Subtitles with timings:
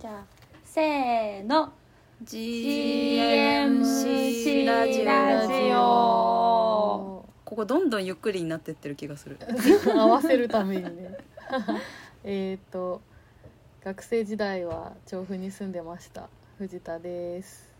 [0.00, 0.24] じゃあ
[0.64, 1.74] せーの。
[2.24, 3.76] GMC
[4.66, 5.04] ラジオ。
[5.04, 5.76] ラジオ。
[7.44, 9.36] ここどんどんゆっくりになってってる気がする。
[9.94, 11.18] 合わせるためにね。
[12.24, 13.02] えっと
[13.84, 16.30] 学生時代は調布に住んでました。
[16.56, 17.70] 藤田です。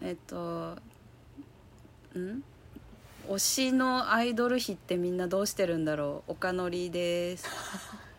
[0.00, 0.76] えっと
[2.16, 2.44] ん？
[3.28, 6.32] 推しのアイドル比ってみんなどうしてるんだろう。
[6.34, 7.48] 岡のりです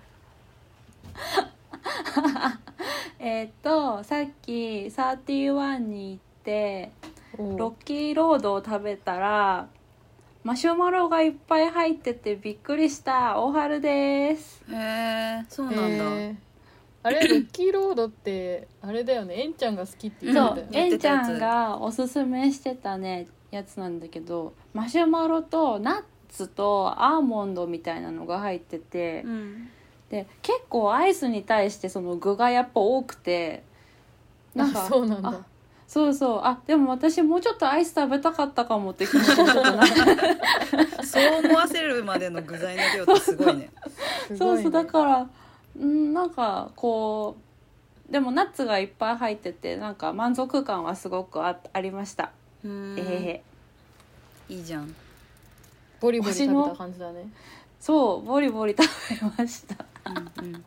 [3.20, 6.92] えっとさっき31に行って
[7.38, 9.68] ロッキーロードを食べたら
[10.44, 13.40] マシュマロがいっぱい入っててびっくりした。
[13.40, 14.64] 大春です。
[14.72, 16.36] へえそうなんだ、えー。
[17.04, 19.36] あれ ロッキーロードってあれだよね。
[19.44, 20.70] えんちゃんが好きって言ってたよね。
[20.74, 29.70] えんちゃんがおすすめしてたねやつなんだけどマシュマロとナッツとアーモンドみたいなのが入ってて、うん
[30.12, 33.64] で結構アイスに対してその具がやっぱ多くて
[34.54, 35.30] なんかあそうなんだ。
[35.30, 35.46] あ
[35.88, 36.42] そうそう。
[36.44, 39.84] あでも私もうちょっとアイス食べたかったかもって気持ちになったな。
[41.04, 43.72] そう思わせるまでの具材の量ってすごいね。
[44.28, 44.38] すごいね。
[44.38, 45.30] そうそうだから
[45.80, 47.38] うんなんかこ
[48.10, 52.32] うでもナッツがいっぱい入っててなんか満足感はすごくあありました、
[52.66, 53.00] うーん。
[53.00, 53.44] えへへ
[54.50, 54.94] いいじゃん。
[56.02, 57.26] ボリボリ食べた感じだね。
[57.80, 60.64] そうボリボリ食べましたうんうん。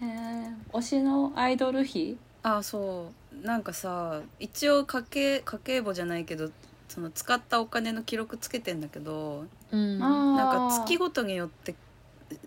[0.00, 2.16] へえ推しのアイドル比？
[2.42, 3.46] あそう。
[3.46, 6.50] なんかさ一応家計家計簿じゃないけど
[6.88, 9.98] その使ったお金の記録つけてんだけどうん。
[9.98, 11.74] なんか月ごとによって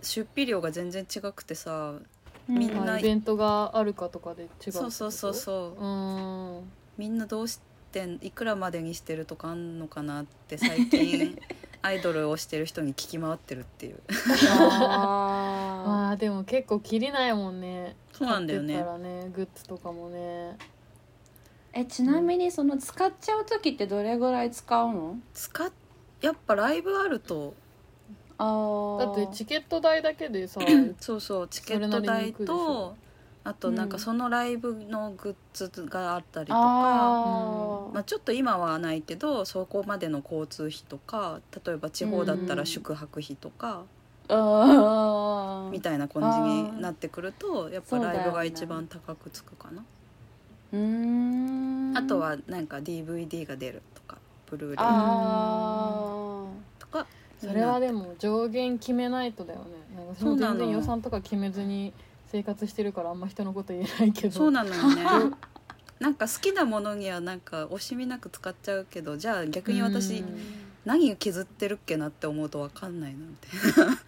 [0.01, 1.93] 出費量が全然違くてさ
[2.47, 5.81] みんなあイベントがあるかとかで違うそうそうそうそう。
[5.81, 6.71] うーん。
[6.97, 7.59] みんなどうし
[7.91, 11.37] てんいくらまでにしてるとかあんのかなって最近
[11.83, 13.99] アイドルをしてる人に聞き回ってるっていう。
[14.49, 17.95] あま あでも結構切りないもんね。
[18.13, 18.75] そうなんだよね。
[18.75, 20.17] 買ってったらねグッズとかもね。
[20.17, 20.55] ー
[21.73, 25.17] えちなみにその使っちゃう時ってどれぐらい使うの？
[25.33, 25.71] 使っ
[26.21, 27.53] やっぱライブあると。
[28.37, 28.99] あー。
[29.17, 30.59] だってチケット代だけでさ
[30.99, 32.95] そうそうチケット代と
[33.43, 33.99] あとなんかうん。
[33.99, 37.93] そのライブのグッズがあったりとか、あー。
[37.93, 43.83] まあ、ちょっと今はないけどそこまでの交通費とか例えば地方だったら宿泊費とか、
[44.29, 49.83] あみたいな感じになってくるとやっぱライブが一番高くつくかな、
[50.71, 51.97] うーん。
[51.97, 54.17] あとはなんか DVD が出るとか
[54.49, 54.77] ブルーレイ。
[54.79, 56.13] あ
[56.79, 57.07] とか
[57.39, 59.65] それはでも上限決めないとだよね。
[59.95, 61.91] なんか全然予算とか決めずに
[62.31, 64.33] 生活してるからあんま人のこと言えないけど。
[64.33, 65.03] そうなのよね。
[65.99, 70.39] なんか好きなものにはなんか惜しみなく使っちゃうけどじゃあ逆に私、うん。
[70.83, 73.99] 何削ってるっけなって思うと分かんないなみたいな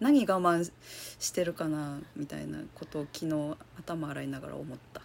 [0.00, 0.70] 何我慢
[1.18, 5.02] してるかなみたいなことを昨日頭洗いながら思った。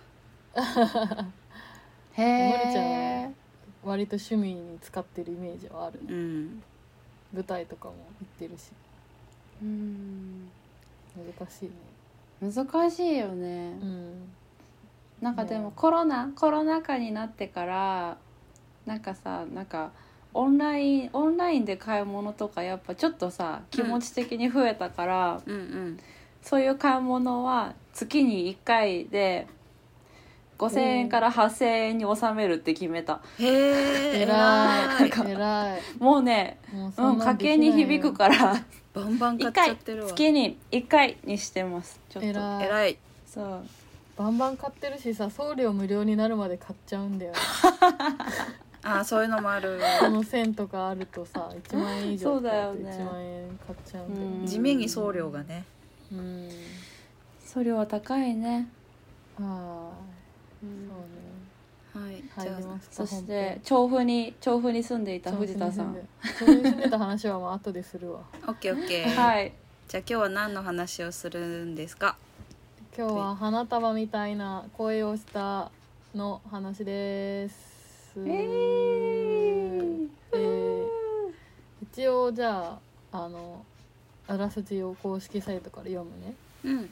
[0.55, 1.25] ー
[2.13, 3.35] へのりちゃん
[3.83, 6.13] 割と趣味に使ってるイメージはあるね。
[6.13, 6.63] うん。
[7.33, 8.69] 舞台とかも行ってるし。
[9.61, 10.49] うん。
[11.15, 11.71] 難しいね
[12.41, 13.79] 難しいよね。
[13.81, 14.33] うん
[15.21, 18.17] なんかでもねコロナコロナ禍になってから
[18.85, 19.91] なんかさなんか
[20.33, 25.55] オンラインオンラインで買い物とかやっぱちょっとさ気持ち的に増えたから、うん。
[25.55, 25.99] うん
[26.39, 29.47] そういう買い物は月に1回で
[30.57, 33.21] 5,000円から8,000円に収めるって決めた。
[33.37, 35.81] へえ偉い。
[35.99, 38.65] もうねもううん家計に響くかから
[38.97, 40.09] バンバン買1っちゃ回ってるわ。
[40.09, 41.99] 月に1回にしてます。
[42.09, 42.27] ちょっと。
[42.29, 42.65] 偉い。
[42.65, 42.97] 偉い。
[43.25, 43.65] そう。
[44.17, 47.33] バンバン買ってるしさ送料無料になるまで買っちゃうんだよ
[48.81, 49.79] あーそういうのもある。
[49.99, 52.89] この線とかあるとさ1万円以上そうだよね。
[52.91, 54.41] 1万円買っちゃうんだようん。
[54.41, 55.65] ね地味に送料がね。
[56.11, 56.49] うん。
[57.45, 58.67] 送料は高いね、
[59.39, 59.45] ああ
[60.63, 60.87] うん。
[60.89, 61.16] そうね
[61.97, 62.15] 入
[62.57, 65.95] りますかそし本て調布に調布に住んでいた編藤田さん。
[66.39, 68.21] 調布に住んでた話はまあ後でするわ。
[68.47, 69.53] オッケーオッケーはい。
[69.87, 72.17] じゃあ今日は何の話をするんですか？
[72.97, 75.71] 今日は花束みたいな声をした
[76.15, 78.13] の話です。
[78.17, 80.07] えー。
[80.33, 80.87] えー
[81.81, 82.77] 一応じゃ
[83.11, 83.65] ああの
[84.27, 86.33] あらすじを公式サイトから読むね。
[86.63, 86.89] うん。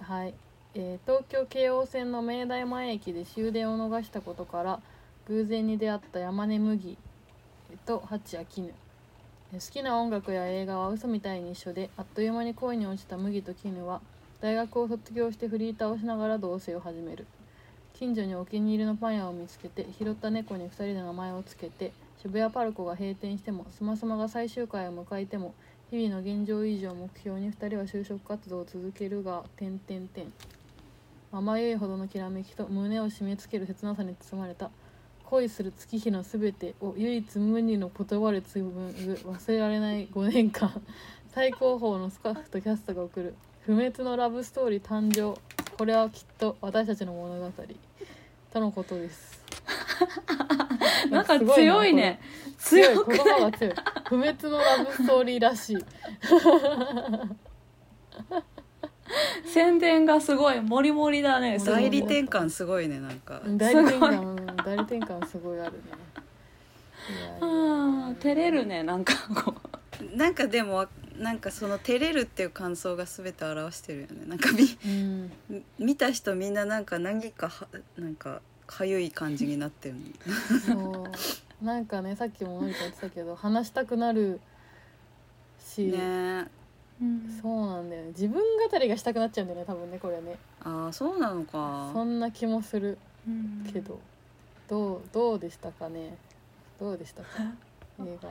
[0.00, 0.34] はい、
[0.78, 4.80] えー東京京王線の明大前駅で終電を逃したことから
[5.26, 6.98] 偶然に出会った山根麦
[7.86, 8.74] と八谷絹。
[9.54, 14.02] え好きな音楽や映画は嘘みたいに一緒であっという間に恋に落ちた麦と絹は
[14.42, 17.26] 大学を卒業してフリーターをしながら同棲を始める。
[17.94, 25.54] 近所にお気に入りのパン屋を見つけて拾った猫に2人で名前をつけて渋谷パルコが閉店してもスマスマが最終回を迎えても
[25.90, 30.06] 日々の現状維持を目標に2人は就職活動を続けるが点点
[31.30, 34.70] 点甘ゆいほどのきらめきと胸を締め付ける切なさに包まれた。
[35.24, 40.70] 恋する月日のすべてを唯一無二の言葉で紡ぐ忘れられない5年間。
[41.34, 43.34] 最高峰のスタッフとキャストが送る。
[43.62, 45.38] 不滅のラブストーリー誕生。
[45.76, 47.52] これはきっと私たちの物語。
[48.52, 49.44] とのことです。
[51.10, 52.20] なんか強いね。
[52.58, 53.06] 強い。
[53.06, 53.74] 言葉が強い。
[54.08, 55.76] 不滅のラブストーリーらしい
[59.46, 63.40] 宣伝がすごいモリモリだね代理転換すごいねなんか。
[63.44, 65.78] 代理転換うん代理転換すごいあるね。
[67.40, 69.54] あー照れるねなんかこ
[70.14, 70.86] なんかでも
[71.18, 74.26] なんかその照れるっていう感想が全て表してるよね。
[74.26, 75.32] なんかみうん。
[75.48, 81.04] み見た人みんななんか何かはなんかかゆい感じになってるの。
[81.04, 81.04] そ
[81.62, 81.64] う。
[81.64, 84.40] なんかねさっきものりか言ってたけど話したくなる
[85.58, 86.48] し、ね
[87.00, 87.38] う、うん。
[87.42, 88.08] そうなんだよね。
[88.08, 90.36] 自分語りがしたくなっちゃうんだよね多分ねこれね。
[90.62, 93.70] ああそうなのそかんな気もするうん。
[93.72, 93.98] けど、
[94.68, 96.16] どうどうでしたかね。
[96.78, 97.28] どうでしたか？
[98.00, 98.28] 映画。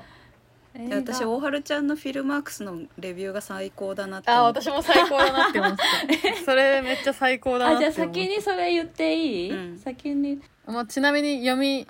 [0.76, 0.88] 映画。
[0.88, 6.32] いや私大春ちゃんのフィルマークスのレビューが最高だなってあ思った私も最高だなって思って。
[6.34, 9.80] た それめっちゃ最高だなあって思ったじゃあ先にそれ言っていい、うん。
[9.80, 10.42] 先に。
[10.66, 11.88] まあ、ちなみに読み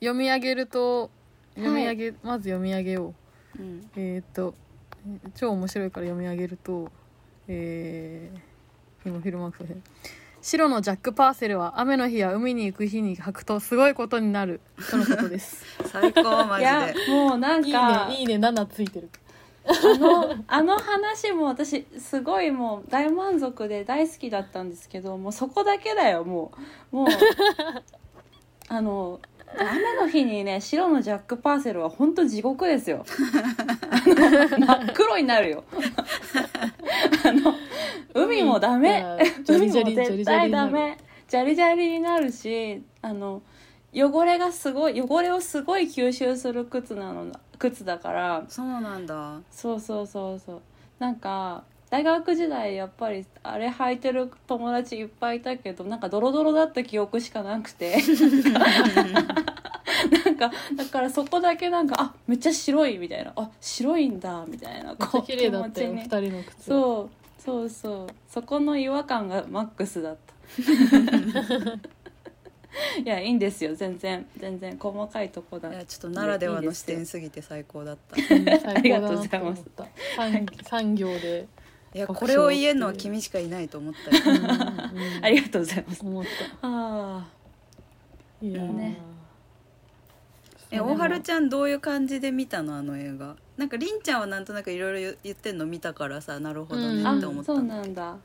[0.00, 1.10] 読み上げると
[1.54, 3.14] 読み上げ、まず読み上げよ
[3.58, 3.62] う。
[3.62, 3.90] うん。
[3.96, 4.54] えーっと
[5.34, 6.90] 超面白いから読み上げると
[7.52, 9.76] えー、今フィルマークス
[10.42, 14.60] 白のジャック・パーセルは雨の日や海に行く日に履くとすごいことになる。
[14.90, 15.66] とのことです。
[15.92, 19.10] 最高マジいやでもうなんいいかねいいね7ついてる。
[19.66, 26.52] あのあの話も私すごいもう大満足で大好きだったんですけどもうそこだけだよも
[26.92, 26.96] う。
[26.96, 27.08] もう
[28.68, 29.20] あの
[29.58, 33.04] 雨の日にね白のジャック・パーセルは本当地獄ですよ。
[34.58, 35.64] 真っ黒になるよ。
[37.24, 37.54] あの
[38.14, 39.04] 海もダメ。
[39.46, 40.98] 海も絶対ダメ。
[41.28, 43.42] ジャリジャリになるしあの
[43.94, 47.26] 汚れがすごい汚れをすごい吸収する靴なの
[47.58, 48.44] 靴だから。
[48.48, 49.40] そうなんだ。
[49.50, 50.62] そうそうそうそう。
[50.98, 57.98] なんか大学時代やっぱりあれ履いてる友達いっぱいいたけどなんかドロドロだった記憶しかなくて。
[60.24, 63.32] なんかだからそこだけなんかあめっちゃ白いみたいな。
[63.36, 66.28] あ白いんだみたいなめっちゃ綺麗だったよ2気持ちに。
[66.28, 68.06] 人の靴そうそうそう。
[68.28, 70.34] そこの違和感がマックスだった。
[73.04, 74.26] いやいいんですよ全然。
[74.36, 75.70] 全然細かいとこだ。
[75.70, 78.16] いやちょっとならではの視点すぎて最高だった。
[78.34, 79.64] うん最高だなありがとうございます。
[80.64, 81.48] 産業で、
[81.92, 84.22] いやこれを言えるのは君しかいないと思ったよ。
[84.26, 84.44] うん。
[84.44, 85.24] うん。
[85.24, 86.00] ありがとうございます。
[86.02, 86.24] 思っ
[86.62, 87.26] あ
[88.40, 88.72] たいやー。
[88.72, 88.98] ね。
[90.70, 93.34] え大春ちゃんどういう感じで見たのあの映画？
[93.56, 97.06] なんかりんちゃんはなんとなくいろいろ言ってんの見たからさなるほどねうん。
[97.06, 98.16] あって思ったそうなんだ。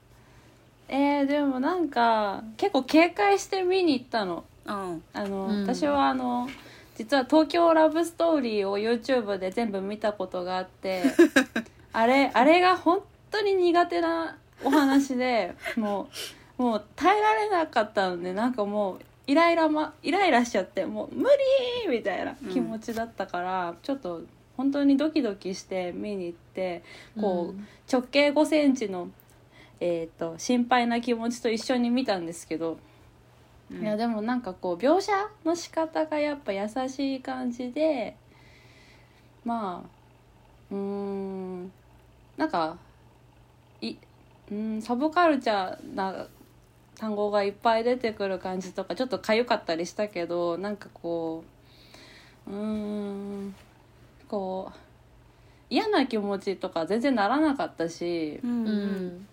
[0.88, 4.44] えー、でもなんか結構警戒して見に行ったの。
[4.68, 5.04] うん。
[5.14, 5.62] あの、うん。
[5.64, 6.48] 私はあの
[6.96, 11.04] 実は「東京ラブストーリー」を YouTube で全部見たことがあって
[11.92, 13.02] あれあれが本
[13.36, 16.10] 当に苦手なお話で も
[16.58, 21.28] うもう耐えられなかったのでなんかもうイライラ、ま、イライラしちゃってもう無
[21.84, 24.22] 理みたいな気持ちだったから、ちょっと
[24.56, 26.84] 本当にドキドキして見に行って
[27.20, 27.68] こう、うん。
[27.92, 29.10] 直径5センチの、
[29.80, 32.78] えー、と心配な気持ちと一緒に見たんですけど、
[33.72, 33.82] うん。
[33.82, 35.12] いやでもなんかこう描写
[35.44, 38.16] の仕方がやっぱ優しい感じで
[39.44, 39.90] まあ
[40.72, 41.72] うーん
[42.38, 42.78] なんか
[43.82, 43.96] い
[44.52, 46.28] うんサブカルチャーな
[46.98, 51.44] 単語がいっぱい出てくる感じとかちょっとかゆかったりしたけどなんかこ
[52.48, 53.56] ううーん
[54.28, 54.78] こう
[55.70, 59.28] 嫌な気持ちとか全然ならなかったしうんううんん。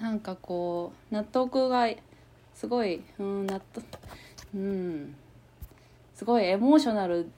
[0.00, 1.86] なんかこう納得が
[2.54, 3.84] すごいうん納得
[4.54, 5.14] うん
[6.14, 7.28] すごいエモーショナル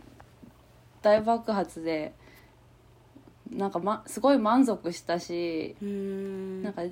[1.02, 2.12] 大爆発で
[3.50, 6.62] なんか、ま、すごい満足したしうん。
[6.62, 6.82] なんか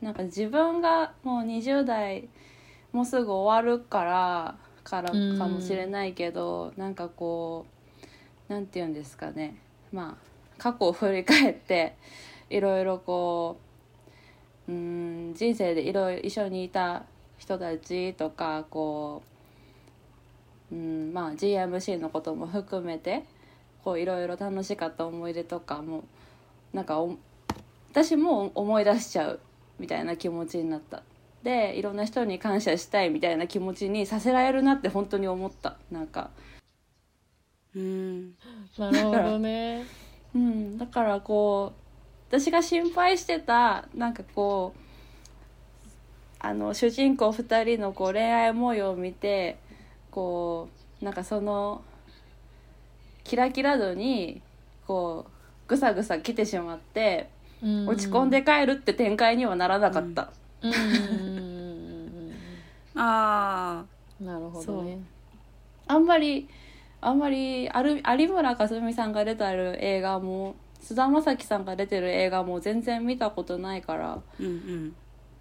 [0.00, 2.28] なんか自分がもう20代
[2.92, 5.38] もうすぐ終わるからからうん。
[5.38, 7.66] かもしれないけど、なんかこ
[8.48, 9.56] うなんて言うんですかね。
[9.92, 11.96] まあ過去を振り返って
[12.50, 13.58] いろいろこ
[14.68, 17.04] ううん人生でいろいろ一緒にいた
[17.38, 19.22] 人たちとかこ
[20.70, 23.24] う、うんまあ、GMC のことも含めて
[23.88, 26.04] こういろいろ楽しかった思い出とかも
[26.74, 27.16] なんかお
[27.90, 29.40] 私も思い出しちゃう
[29.78, 31.02] みたいな気持ちになった。
[31.42, 35.78] でいろんな人に感謝したいみたいな気持ちにさせられるなって本当に思った。
[35.90, 36.28] なんか、
[37.74, 38.34] うん。
[38.76, 39.86] なるほどね。
[40.34, 41.72] うん、だからこ
[42.28, 44.80] 私が心配してたなんかこう
[46.40, 49.56] あの主人公2人のこう恋愛模様を見て
[50.10, 50.68] こ
[51.00, 51.80] うなんかその
[53.28, 54.42] キラキラ度に
[54.86, 55.30] こう
[55.68, 57.28] ぐさぐさ来てしまって
[57.62, 57.88] うん。
[57.88, 60.32] 落ち込んで帰るって展開にはならなかった、
[62.94, 63.84] あ
[64.20, 64.26] うん。
[64.26, 64.98] なるほどね。
[65.86, 66.48] あんまり
[67.00, 74.94] あんまりある有村架純さんが出てる映画も菅田将暉さんが出てる映画も全然見たことないからあうんうん。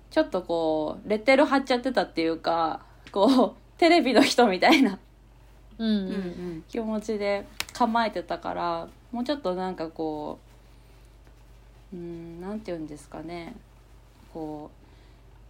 [0.09, 4.99] ちょっとこうレッテル貼っちゃってたっていうかこうテレビの人みたいな
[6.69, 10.39] 気持ちで構えてたからもうちょっとなんかこ
[11.93, 13.55] ううんなんて言うんですかね。
[14.33, 14.71] こ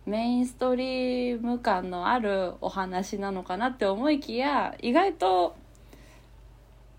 [0.05, 5.55] うメインストリーム感のあるお話なのかなって思いきや意外と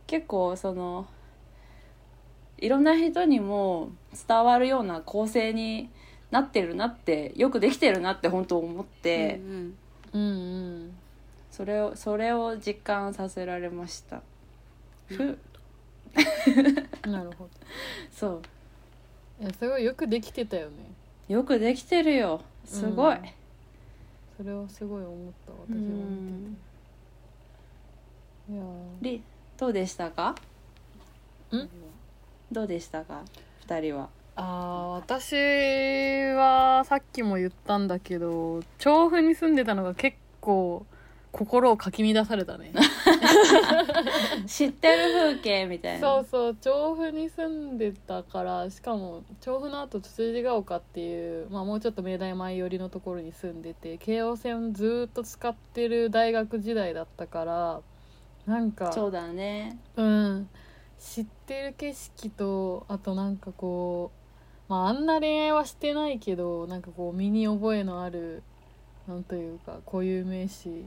[0.07, 1.07] 結構その
[2.59, 3.91] いろんな人にも
[4.29, 5.89] 伝わるような構成に
[6.31, 9.41] なってるなってよくできてるなって本当思って。
[9.43, 9.75] うん。
[10.13, 10.98] うんうん
[11.59, 14.23] それをそれを実感させられました。
[15.07, 15.37] ふ。
[17.07, 17.51] なるほど。
[18.13, 18.29] そ
[19.41, 19.43] う。
[19.43, 20.77] いやすごいよくできてたよね。
[21.29, 22.41] よくできてるよ。
[22.65, 23.23] すごい、うん。
[24.37, 26.63] それはすごい思った私はうん見て
[28.47, 28.53] て。
[28.53, 28.63] いや。
[29.03, 29.23] り
[29.57, 30.37] どうでしたか？
[31.51, 31.69] ーん？
[32.53, 33.23] どうでしたか？
[33.63, 34.09] 二人は。
[34.37, 40.87] あー私はさっきも言ったんだけど調布に住んでたのが結構
[41.39, 42.73] 心をかき乱されたね。
[44.45, 46.09] 知ってる風景みたいな。
[46.09, 57.81] そうそう調布に住んでたからしかも調布の後つつじが丘っていう、まあ、もうちょっと明大前寄りのところに住んでて京王線ずーっと使ってる大学時代だったから
[58.45, 59.79] なんかそうだね。
[59.95, 60.49] うん。
[60.99, 64.11] 知ってる景色とあとなんかこ
[64.69, 68.43] うまああんな恋愛はしてないけどなんかこう身に覚えのある
[69.07, 70.85] なんというか固有名詞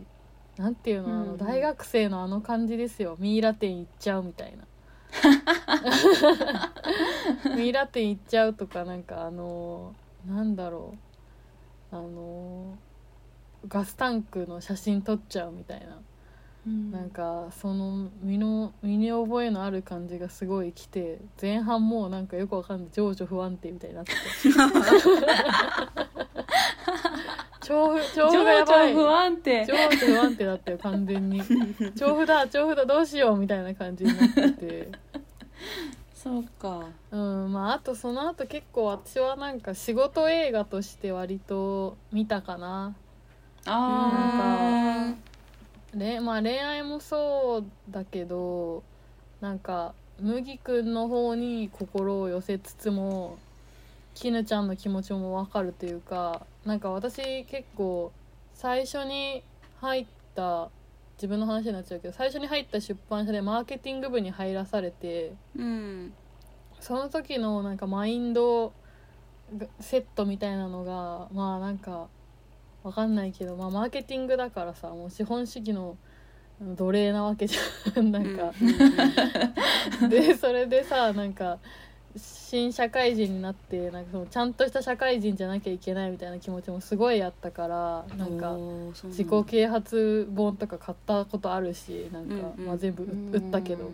[0.61, 1.21] なんていうの,、あうん。
[1.21, 3.15] うんの大学生のあの感じですよ。
[3.19, 4.63] ミイラ店行っちゃうみたいな。
[7.57, 9.93] ミイラ店行っちゃうとかなんかあの
[10.27, 10.93] なんだろ
[11.91, 11.95] う。
[11.95, 12.77] あの
[13.67, 15.97] ガスタンクの写真撮っちゃうみたいな。
[16.63, 22.89] なんかその身の身に覚えのある感じがすごい来て前半もうなんかよくわかんない。
[22.91, 24.17] 情緒不安定みたいになってて
[27.71, 28.93] 調布 調情布がやばい。
[28.93, 29.65] 緒不安定。
[29.65, 31.41] 情緒不安定だったよ完全に。
[31.95, 34.89] 調布だ調布だどうしようみたいな感じになってて。
[36.13, 36.83] そうか。
[37.11, 42.93] うんまああとその後結構私はなんか仕事映画として割と見たかな。
[43.65, 45.13] あ
[45.95, 48.83] れまあ恋愛もそうだけど
[49.39, 53.37] なんか麦くんの方に心を寄せつつも
[54.13, 58.11] 絹ちゃんの気持ちも分かるというかなんか私結構
[58.53, 59.43] 最初に
[59.79, 60.69] 入った
[61.15, 66.13] 自分の話になっちゃうけど最初に入った出版社でマーケティング部に入らされてうん
[66.79, 68.73] その時のなんかマインド
[69.79, 72.07] セットみたいなのがまあなんか
[72.83, 75.97] わかんないけど、まあ、マーケティングだからさもう資本主義の
[76.61, 78.11] 奴隷なわけじゃん。
[78.11, 78.53] なんか、
[80.07, 81.33] でそれでさなん。
[81.33, 81.57] か
[82.17, 88.57] 新社会人になってなんかそのちゃんとした社会人じゃなきゃいけないみたいな気持ちもすごいあったからなんか
[89.05, 92.53] 自己啓発本とか買ったことあるしなんか、うん。
[92.57, 93.91] うんまあ、全部売ったけど。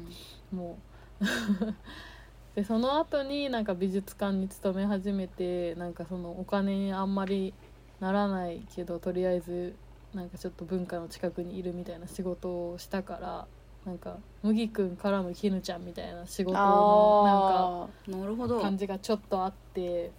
[0.51, 0.77] も
[1.21, 1.25] う。
[2.55, 7.53] でその後になんか美術館に勤め始めてなんかそのお金にあんまり
[7.99, 9.75] ならないけどとりあえず
[10.15, 13.47] なんかちょっと文化の近くにいるみたいな仕事をしたから
[13.87, 18.59] なんか麦くんからの絹ちゃんみたいな仕事のなんかあなるほど。
[18.59, 20.11] 感じがちょっとあって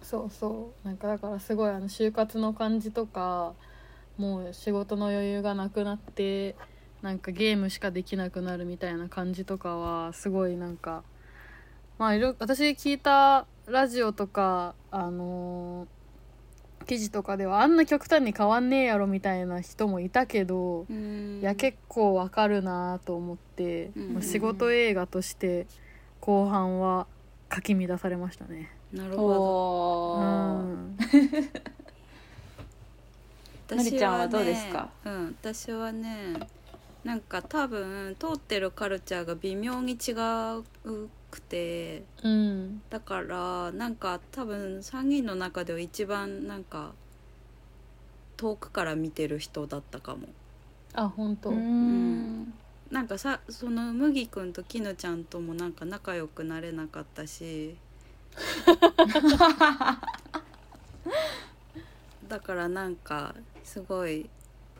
[0.00, 0.86] そうそう。
[0.86, 3.52] なんかだからすごいあの就活の感じとか
[4.16, 6.54] もう仕事の余裕がなくなって
[7.02, 11.02] なんかゲームしかできなくなるみたいな感じとかはすごいなんか
[11.98, 15.97] まあいろ私聞いたラジオとかあのー
[16.88, 21.38] 記事とかではあんな極端に変わんねえやろみたいな人もいたけど、うん。
[21.40, 25.66] いや結構わかるなと思って、うんもう仕事映画として
[26.20, 27.06] 後半は
[27.48, 28.70] かき乱されましたね。
[28.94, 30.14] ーなるほど。
[30.20, 30.96] うん、
[33.76, 34.88] のりちゃんはどうですか？
[35.04, 36.34] うん私はね
[37.04, 40.64] なんか多分通ってるカルチャーが微妙に違う
[41.30, 42.02] くて。
[42.22, 46.92] うん、だからなんか多分3人の中では一番なんか
[48.36, 50.28] 遠くから見てる人だったかも。
[50.94, 52.54] あ本当、うーん。
[52.90, 57.76] なんかさその麦くんと絹ちゃんともなんか仲良くなれなかったし。
[62.28, 64.28] だからなんかすごい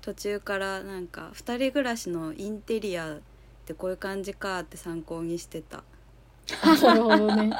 [0.02, 3.20] 途中からなんか2人暮らしのインテリアっ
[3.66, 5.82] てこういう感じかって参考にしてた
[6.82, 7.58] なるほどね。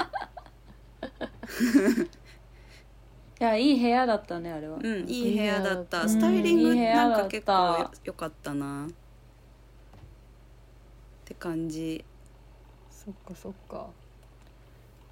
[3.40, 6.08] いやいい部屋だったねあれは、うんいい部屋だっうたん。
[6.08, 8.86] スタイリングなんか結構よ良かったな。
[8.86, 8.90] っ
[11.24, 12.04] て感じ。
[12.90, 13.94] そっかそっか。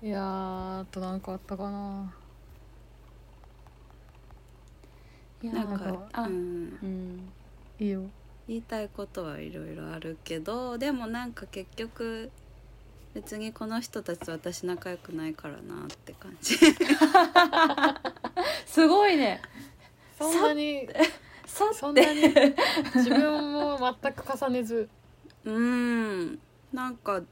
[0.02, 2.16] いやーあとなんかあったかな。
[5.42, 6.78] いやなんかなんかうん。
[6.83, 7.33] うん。
[7.78, 8.11] いいよ。
[8.49, 12.33] 言いたいことはいろいろあるけどでもなんか結局
[13.16, 16.54] 別にこの人たちと私仲良くないからなって感じ。
[18.66, 19.40] すごいね。
[20.18, 20.87] そんなに
[21.46, 22.20] さそんなに
[22.94, 24.90] 自分も全く重ねず。
[25.46, 26.38] うん。
[26.75, 27.23] なんか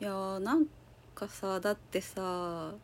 [0.00, 0.66] やーなん
[1.14, 2.74] かさだってさ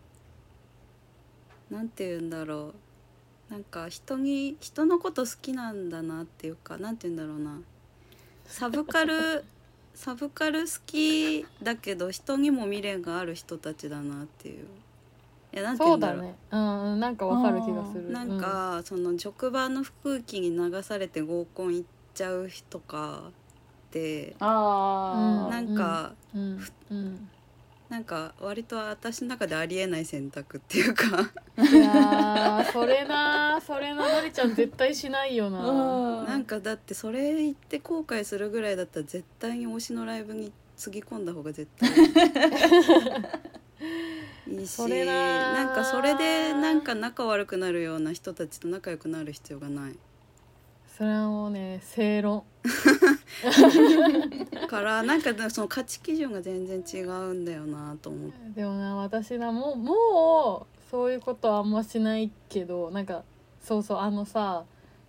[1.69, 2.73] なんて言うんだろ
[3.51, 3.53] う。
[3.53, 7.61] なんか人に人のこと好きなんだなっていうかなんて言うんだろうな。
[8.47, 9.45] サブカル
[9.95, 14.67] サブカル好きだけど人にも未練がある人たちだなっていう。
[15.53, 16.23] いやなんて言そううんだだろう。
[16.23, 16.35] ね。
[16.51, 17.01] うんうん。
[17.01, 18.11] なんかわかる気がする。
[18.11, 23.25] なんか、その職場の空気に流されて合コン行っちゃう人か
[23.89, 24.35] って。
[24.41, 26.61] ああ、なんか、うん。
[26.91, 27.29] うん
[27.93, 31.31] なんか割と私の中でありえない選択っていうか。
[31.59, 35.59] いやーそれなそれなのりちゃん絶対しないよな。
[35.69, 36.27] うん。
[36.27, 41.93] なんかだってそれ言って後悔するぐらいだったら絶対に推しのライブにつぎ込んだ方が絶対い
[44.63, 49.99] いし なんかそれでなんか仲悪くなるような人たちと仲良くなる必要がない
[50.97, 52.45] それはもうね正論。
[54.61, 58.61] だからなんかその価値基準が全然違うんだよなと思って。
[58.61, 63.25] でもな私なもうもうそういうことはあんましないけどなんか
[63.63, 64.65] そうそうあのさ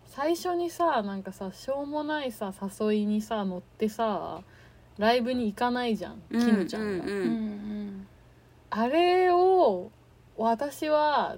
[0.06, 4.42] 最初にさなんかさしょうもないさ誘いにさ乗ってさ
[4.98, 8.08] ライブに行かないじゃん、キムちゃんが、ううんん。
[8.70, 9.92] あれを
[10.38, 11.38] 私は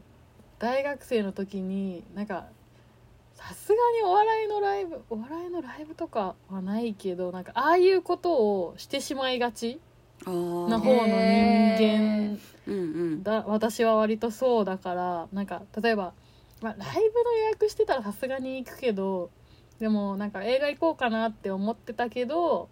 [0.59, 2.47] 大学生の時になんか
[3.47, 9.79] さすがにお笑いのライブお笑いのライブとかはないけどなんかああいうことをしてしまいがち
[10.25, 11.13] な方の人
[11.77, 12.73] 間うんう
[13.17, 13.23] ん。
[13.23, 16.13] だ私は割とそうだからなんか例えば、
[16.61, 19.29] まあ、ライブの予約してたらさすがに行くけど
[19.79, 22.69] でもなんか映画行こうかなって思ってたけど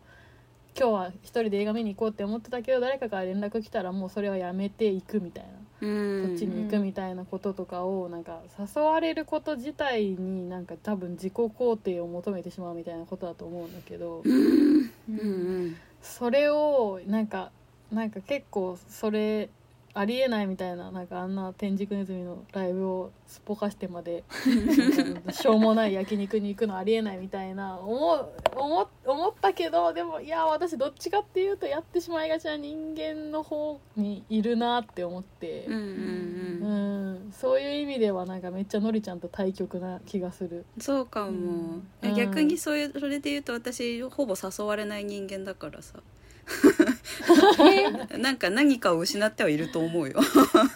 [0.75, 5.62] 今日は一人で映画見に行こうって思ってたけど誰かから連絡来たらもうそれはやめていくみたいな。
[5.83, 15.75] うんそっちに行くみたいなこととかをなんか誘われること自体になんか多分自己肯定を求めてしまうみたいなことだと思うんだけどうん。
[16.01, 17.51] それをなんか
[17.91, 19.49] なんか結構それ
[19.95, 24.23] ありえないみたいななんかあんな天竺ネズミのライブをすっぽかしてまで
[25.31, 35.65] しょうもない焼肉に行くのありえないみたいな思う思思ったけどでもいや私どっちかっていうとやってしまいがちな人間の方にいるなって思って。
[35.67, 37.27] うんうんううん。
[37.29, 40.65] ん、そういう意味ではなんかめっちゃのりちゃんと対極な気がする。
[40.79, 41.87] そうかも、うん。
[42.01, 45.99] え逆にそういうそれで言うと私ほぼ誘われない人間だからさ
[48.17, 50.19] なんか何かを失ってはいると思うよ。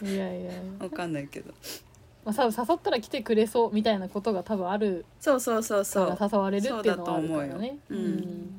[0.01, 1.53] いやいや、わかんないけど。
[2.25, 6.17] まあ、多分誘ったら来てくれそうみたいなことが多分あるそうそうそうそう。
[6.19, 7.57] 誘われるっていうのはあるからそううよ。
[7.57, 8.53] ねうん。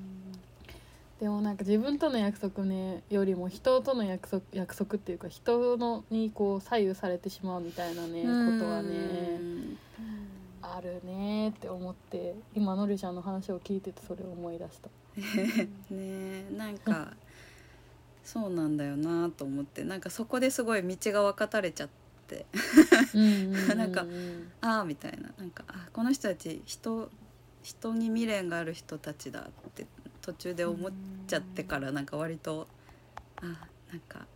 [1.20, 8.26] でもなんか自分との約束ねよりも人との約束約束っていうか人のにこう左右されてしまうみたいなねこ
[8.64, 8.88] とはね
[9.38, 9.78] うん。
[10.62, 14.88] あるねって思って今のりちゃんの話を聞いててそれを思い出した
[15.90, 17.12] ねえなんか
[18.24, 21.98] そうなんだよなと思ってなんかそこですごい道が分かたれちゃって。
[23.74, 24.04] なんか
[24.60, 25.30] ああみたいな。
[25.38, 27.10] なんかあこの人たち人
[27.62, 29.86] 人に未練がある人たちだって
[30.20, 30.90] 途中で思っ
[31.26, 32.68] ちゃってからなんか割と
[33.36, 33.44] あ
[33.90, 34.26] なんか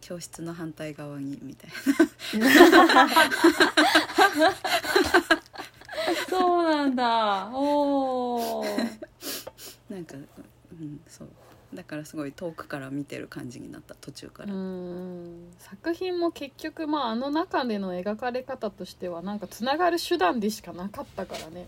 [0.00, 1.70] 教室の反対側にみたい
[6.28, 7.50] そうなんだ。
[7.52, 8.86] おー
[9.90, 10.14] ななんか
[10.72, 11.28] うんそう。
[11.74, 21.66] だからすごい遠くから見てる感じになった途中から、うん作品も結局まああの中での描かれ方としてはなんかつながる手段でしかなかったからね。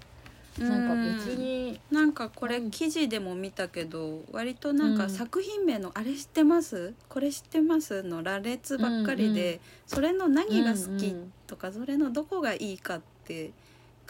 [0.58, 0.94] なんか
[1.26, 1.80] 別に。
[1.90, 4.98] なんかこれうん記事でも見たけど割となんうん。
[4.98, 6.94] か作品名の「あれ知ってます？
[7.08, 11.32] これ知ってます?」の羅列ばっかりで、うんそれの何が好きうんうん。
[11.48, 13.50] とかそれのどこがいいかって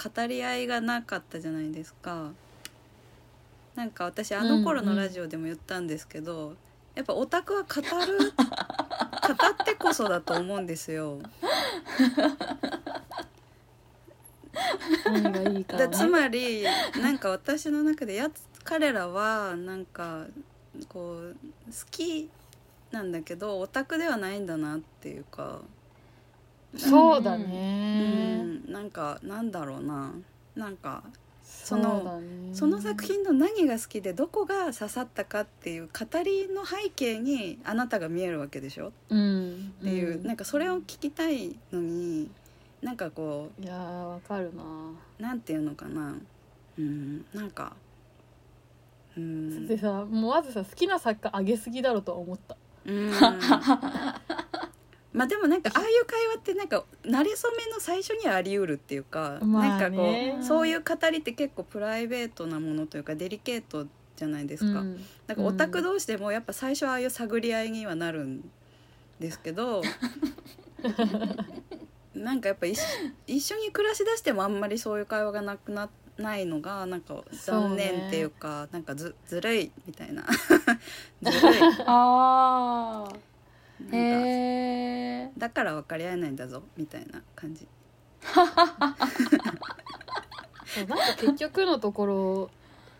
[0.02, 2.32] 語り合いがなかったじゃないですか。
[3.78, 6.56] なんか私あの頃のラジオでも言ったんですけど、
[6.96, 11.20] やっぱオタクは語る 語ってこそだと思うんですよ。
[15.54, 16.64] いいかだつねまり
[17.00, 20.26] なんか私の中でやつ彼らはなんか
[20.88, 21.36] こう好
[21.92, 22.28] き
[22.90, 25.60] なんだけどオタクではないんだなっていうか、
[26.76, 30.12] そうだうねん、なんかなんだろうな。
[30.56, 31.04] なんか
[31.68, 32.54] そうだね。
[32.54, 38.92] その作品の何が好きでどこが刺さったかっていう語りの背景にあなたが見えるわけでしょ？
[39.10, 39.74] うん。
[39.80, 40.26] っていう、ん。
[40.26, 42.30] なんかそれを聞きたいのに
[42.80, 46.14] なんかこいやーわかるなうなんていうのかな？
[46.78, 47.74] うんなんか
[49.16, 49.66] うん。
[49.66, 52.56] でさもうまずさ好きな作家上げすぎだろうとは思った。
[52.86, 53.12] うん
[55.12, 64.80] まあでもなんかああいう会話ってなんか慣れ初めの最初にはあり得るっていうか、まあなんかこねうそういう語りって結構プライベートなものというかデリケートじゃないですか。
[64.80, 65.04] うん。
[65.26, 68.50] なんかオタク同士でもやっぱ最初はああいう探り合いにはなるん
[69.18, 69.82] ですけど
[72.14, 72.82] なんかやっぱ一緒
[73.26, 80.24] 一緒に暮らしだしてもあんまりそういう会話がなくなないのがなんか残念っていうかなんかずずるいみたいな。
[81.22, 81.60] ずるい。
[81.86, 83.08] あ
[83.92, 87.66] へえだから分かり合えないんだぞみたいな感じ。
[88.22, 88.46] そう
[90.86, 92.50] なんか結局のところ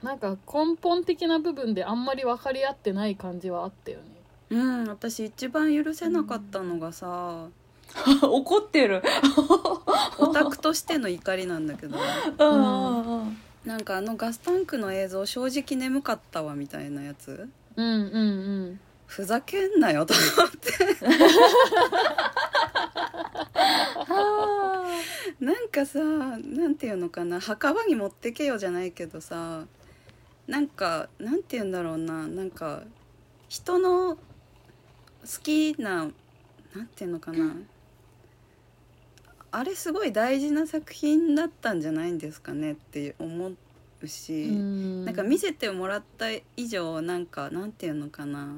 [0.03, 4.05] なんか根本的な部分であんまり分かり合ってない感じはあったよね。
[4.51, 7.49] うん私一番許せなかったのがさ、
[8.23, 9.03] 怒ってる。
[10.19, 11.99] オタクとしての怒りなんだけど。
[12.39, 13.37] うんうんうん。
[13.65, 17.49] なんかあのガスタンクの映像正直眠かったわみたいなやつ。
[17.77, 18.05] うんうんう
[18.71, 20.71] んふざけんなよと思って。
[24.05, 24.87] は
[25.41, 29.65] なんかさなんていうのかな墓場に持ってけよじゃないけどさ
[30.47, 32.83] なんかなんて言うんだろうななんか
[33.49, 34.19] 人の好
[35.43, 36.11] きな
[36.75, 37.57] なんていうのかな。
[39.51, 43.53] あれすごい大事な作品だったんじゃないんですかねって思
[44.03, 45.07] うし、うん。
[45.07, 48.57] なんか見せてもらった以上なんかなんていうのかな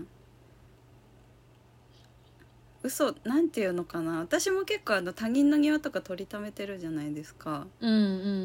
[2.83, 4.21] 嘘なんていうのかな。
[4.21, 7.67] 私も結構あの他人の庭とか取りためてるじゃないですか。
[7.81, 7.97] うんう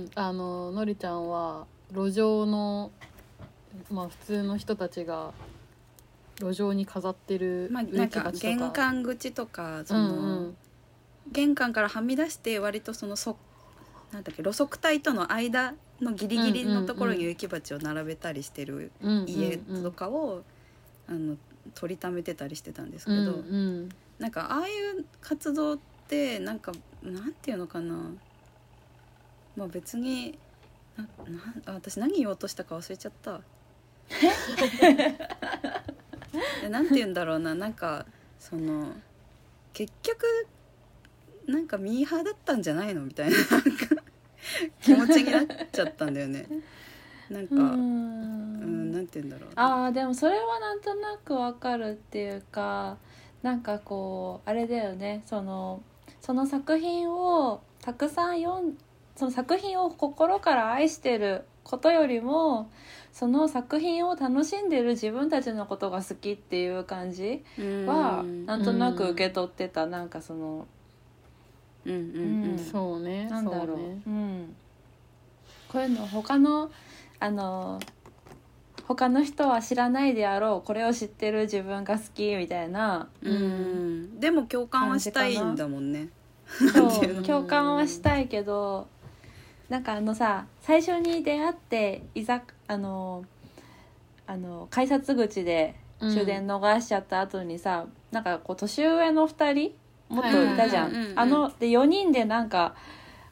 [0.04, 0.12] ん。
[0.16, 2.92] あののりちゃんは路上の
[3.90, 5.34] まあ普通の人たちが
[6.40, 10.58] 路上に飾ってるまあ植なんか玄関口とかその、うんうん。
[11.32, 13.38] 玄関からはみ出して割とそのそ
[14.12, 18.92] なんだっけ路側帯との間のギリギリのところに植木鉢を並べたりしてる
[19.26, 20.44] 家とかを、
[21.08, 21.38] あの
[21.74, 26.72] 取りためてたりしてたんですけど、うんうんなんかああいう活動ってなんか
[27.04, 27.96] なんていうのかな
[29.56, 30.38] まあ別に
[30.98, 31.10] なな
[31.66, 33.42] あ私何言おうとしたか忘れちゃった。
[36.64, 36.70] え？
[36.70, 38.06] なんて言うんだろうななんか
[38.40, 38.94] その
[39.74, 40.26] 結局
[41.48, 43.36] なんかミーハーだったんじゃないのみたいな
[44.82, 46.48] 気持ちになっちゃったんだよね。
[47.30, 49.50] なんか、ううん、んなんて言うんだろう。
[49.56, 52.98] あーでもそれはなんとなくわかるっていうか
[53.46, 55.22] なんかこうあれだよね。
[55.28, 55.84] その
[56.20, 58.76] その作品をたくさん読ん
[59.16, 62.72] その作品を心から愛してることよりも
[63.12, 67.44] その作品を楽しんでる自分たちのことが好きっていう感じ
[67.86, 68.46] はうん。
[68.48, 69.86] なんとなく受け取ってた。
[69.86, 70.66] なんかその
[71.86, 72.58] うんうんうん。
[72.58, 73.68] そうねなんだろう。
[73.68, 74.02] そうね。
[74.08, 74.56] うん、
[75.68, 76.72] こういうの他の
[77.20, 77.80] あの
[78.88, 86.10] 他の人は知らないであろうこれを知ってる自分が好きみたいな、うん、でも共感はしたいんだもんね。
[86.74, 88.88] そう共感はしたいけど
[89.70, 93.26] なんかあのさ最初に出会っていざあの
[94.28, 99.72] あの改札口で終電逃しちゃった後にさ、なんかこう年上の2人
[100.10, 101.14] もっといたじゃん。
[101.16, 102.76] あので4人でなんか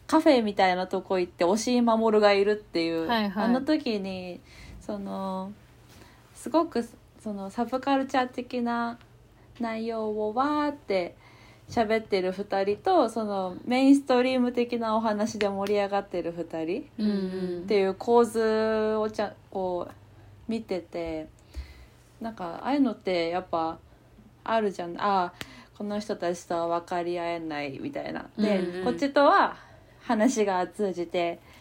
[0.08, 3.46] カフェみたいなとこ行って押井守がいるっていう、はいはい。
[3.46, 4.40] あの時に
[4.86, 5.52] その
[6.36, 6.88] すごく
[7.22, 8.98] そのサブカルチャー的な
[9.60, 11.16] 内容をわーって
[11.70, 16.66] 喋ってる2人とそのメインストリーム的なお話で盛り上がってる2
[16.98, 21.28] 人っていう構図をちゃこう見てて
[22.20, 23.78] なんかああいうのってやっぱ
[24.44, 24.98] あるじゃん。
[24.98, 25.34] ああ
[25.78, 28.30] この人たちとは分かり合えないみたいな。
[28.38, 29.56] で、こっちとは
[30.02, 31.53] 話が通じてう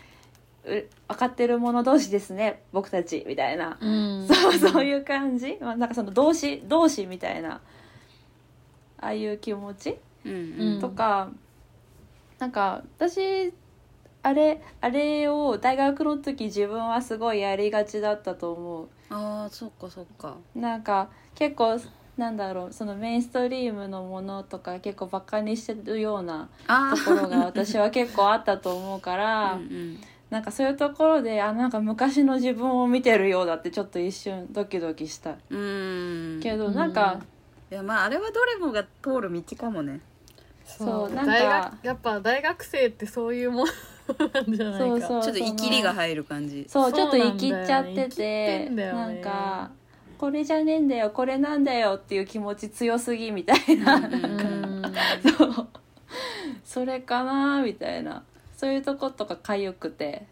[0.65, 4.29] 分かってる者同士ですね僕たちみたいな、うん。
[4.29, 7.61] そうそういう感じ、まあ、なんかその同士同士みたいな
[9.01, 10.81] ああいう気持ちうんうん。
[10.81, 11.31] とか、
[12.39, 13.53] なんか私
[14.23, 20.37] あれあれを大学の時自分はすごいやりがちだったと思ああそっかそっか。
[20.55, 21.81] うなんか結構
[22.17, 30.01] なんだろうそのメインストリームのものとか結構バカにしてるようなあところが私は結構あったと思うから、うんうん
[30.33, 35.37] なんかそういうところであなんか昔の自分を見てるようだってちょっと一瞬ドキドキした。
[35.51, 36.41] うん。
[36.43, 37.21] けどなんか、
[37.71, 40.01] いやまああれはどれもが通る道かもね。
[40.65, 41.15] そう。
[41.15, 41.35] なんか
[41.83, 45.07] やっぱ大学生ってそういうものなんじゃないか。
[45.07, 46.65] そうそうちょっと生きりが入る感じ。
[46.67, 47.53] そうちょっとそうなんだよ。
[47.53, 49.71] ね生きっちゃっててんだよなねんか
[50.17, 54.01] これじゃねえんだよこれなんだよっていう気持ち強すぎみたいな、
[55.37, 55.69] そう。
[56.65, 58.23] それかなみたいな
[58.63, 60.25] そういうとことかかゆくて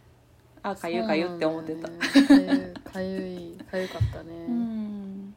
[0.62, 1.88] あかゆかゆって思ってた。
[1.88, 3.58] かゆい。
[3.64, 5.34] かゆかったね、 うん。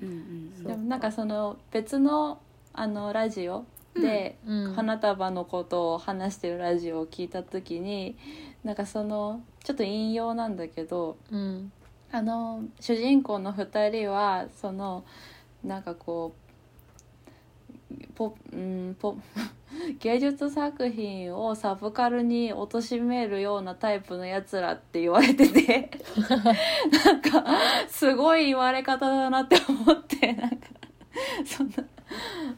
[0.00, 2.38] うんでもなんかその別の
[2.72, 4.72] あのラジオで、うん。
[4.74, 8.16] 花束のことを話してるラジオを聞いた時に
[8.62, 11.72] なんかそのちょっと引用なんだけどうん。
[12.12, 15.02] あの主人公の2人はその
[15.64, 16.34] なんかこ
[17.90, 19.16] うポ、うん、ポ
[20.00, 25.90] 芸術作品をサブカルに貶めるようなタイプのやつらって言われてて
[27.04, 27.44] なんか
[27.88, 30.56] すごい言われ方だなって思ってなんか
[31.44, 31.74] そんな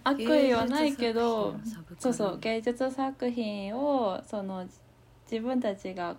[0.04, 1.54] 悪意はないけど。
[1.98, 4.66] そうそう芸術作品をその
[5.30, 6.16] 自分たちが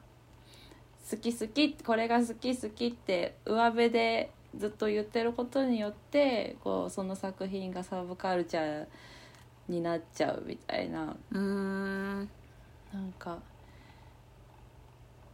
[1.09, 8.85] 好き好きこれが好き好きって上辺でずっと言ってることによってこうその作品がサブカルチャー
[9.71, 11.15] になっちゃうみたいな。
[11.31, 12.29] うーん。
[12.93, 13.39] なんか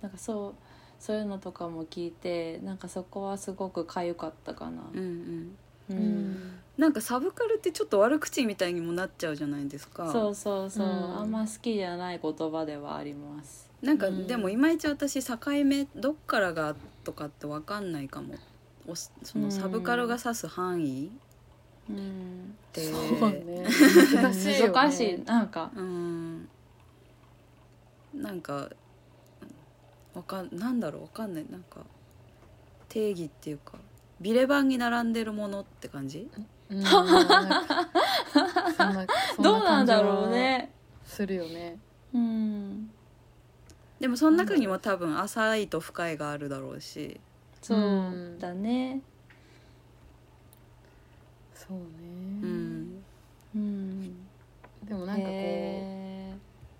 [0.01, 0.53] なんかそう
[0.99, 4.83] そういうのとかも聞いてなんかそこはすごくかゆかったかな。
[4.93, 5.57] うんうん。
[5.89, 6.59] ううん。
[6.77, 10.11] なんかサブカルってちょっと悪口みたいにもなっちゃうじゃないですか。
[10.11, 11.19] そうそうそう、うん。
[11.19, 13.69] あんま好きじゃない言葉ではあります。
[13.81, 14.27] なんか、うん。
[14.27, 18.35] でもいまいち私境目どっからがとかって分かんないかも
[18.87, 21.11] おそのサブカルが指す範囲
[21.89, 22.55] うん。
[22.69, 23.63] ってそうね。
[24.13, 24.73] 難しいよね。
[24.73, 25.23] 難しい。
[25.23, 25.71] なんか。
[25.75, 26.47] うん。
[28.13, 28.69] なんか
[30.15, 31.45] わかんなんだろうわかんない。
[31.51, 31.81] なんか
[32.89, 33.77] 定義っていうか
[34.19, 36.27] ビレバンに並んでるものって感じ？
[36.69, 36.79] どう
[39.59, 40.71] なんだろうね。
[41.05, 41.77] するよね。
[42.13, 42.89] うん。
[43.99, 47.19] でもその中にも多分浅いと深いがあるだろうし。
[47.61, 47.81] そうう
[48.35, 49.01] んだね
[51.67, 51.83] そうね、
[52.41, 53.03] うん。
[53.55, 54.27] うん。
[54.83, 56.33] でもなんかこうへ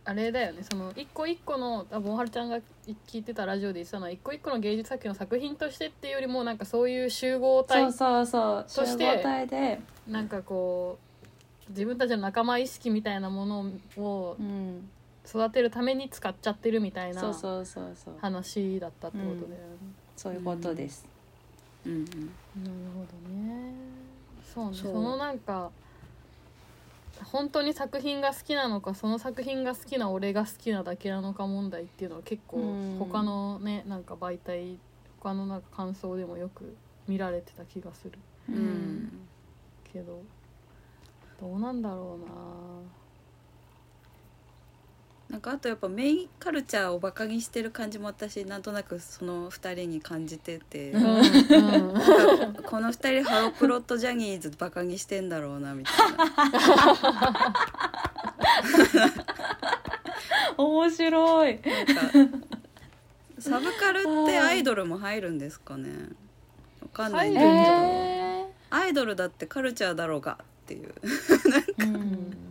[0.06, 0.64] あれだよね。
[0.64, 2.60] その一個一個のあボンハルちゃんが
[3.08, 8.86] 聞いてたラジオで言ってたのは一個一個の芸術作品の作品としてっていうよりもなんかそういう集合ー体そうそうそう。
[8.86, 9.82] そして集合体で。
[10.08, 10.98] なんかこ
[11.68, 14.90] う自分たちの仲間意識みたいなものをうん。
[15.28, 18.14] 育てるために使っちゃってるみたいなそうそうそうそう。
[18.22, 19.78] 話だったってことだよね、
[20.16, 21.06] そういうことです。
[21.86, 22.04] うんうん。
[22.04, 22.10] なる
[22.96, 23.74] ほどね
[24.58, 24.78] そうね。
[24.78, 25.72] そのなんか
[27.24, 32.62] 本当に作品が好きなのかその作品が好きな俺が好きなだけなのか問題っていうのは結構う
[32.96, 33.00] ん。
[33.00, 34.78] 他のねなんか媒体
[35.20, 36.76] 他のなんか感想でもよく
[37.08, 38.18] 見られてた気がする。
[38.50, 39.28] ううんん。
[39.92, 40.22] けど
[41.40, 42.28] どうなんだろうな
[45.30, 51.94] なんかあとやっぱメインカルチャーをバカにしてる感じも私なんとなくその2人に感じてて、うんうん。
[51.94, 57.54] なんかこの2人ハロプロとジャニーズバカにしてんだろうなみたいな。
[60.58, 61.60] 面白い。
[61.62, 61.94] なんか
[63.40, 65.90] サブカルってアイドルも入るんですかね。
[66.82, 67.52] わかんないんだけど、
[68.70, 70.94] アイドルだってカルチャーだろうがっていう。
[71.78, 72.47] ーううんん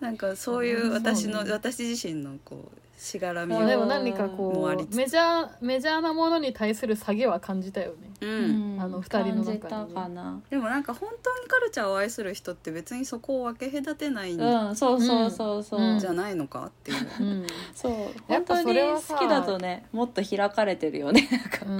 [0.00, 1.52] なんかそういう私の、そうね。
[1.52, 8.10] 私自身のこうしがらみでも何かこもうメジャーメジャーなものに対する下げは感じたよね。
[8.22, 8.78] うん。
[8.80, 9.58] あの二人の中にね。
[9.58, 10.40] 感じたかな。
[10.48, 15.98] でもなんか本当にカルチャーを愛する人って別にそこを分け隔てないんうんそうそうそうそう、うん。
[15.98, 17.46] じゃないのかっていう、うん。
[17.74, 18.32] そう。
[18.32, 21.28] やっぱ本当に好きだとねもっと開かれてるよね。
[21.30, 21.66] なんか。
[21.66, 21.70] う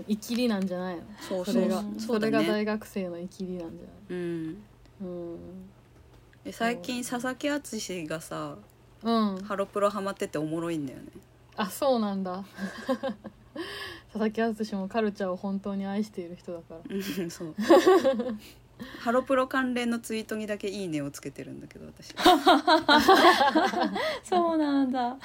[0.00, 0.04] ん。
[0.08, 1.02] 生きりなんじゃないの？
[1.26, 1.80] そうそれが。
[1.80, 4.62] そうそれがね大学生の生きりなんじうん。
[5.00, 5.08] ゃな
[6.46, 8.56] いで最近佐々木敦がさ
[9.02, 9.34] うん。
[9.36, 11.06] うんハロプロハマってておもろいんだよね。
[11.56, 12.44] あそうなんだ。
[14.12, 16.80] 佐々木敦もカルチャーを本当に愛している人だから。
[16.88, 17.54] うんそう。
[19.00, 22.12] ハロプロ関連のツイートにだけ「いいね」をつけてるんだけど私。
[24.22, 25.16] そうなんだ。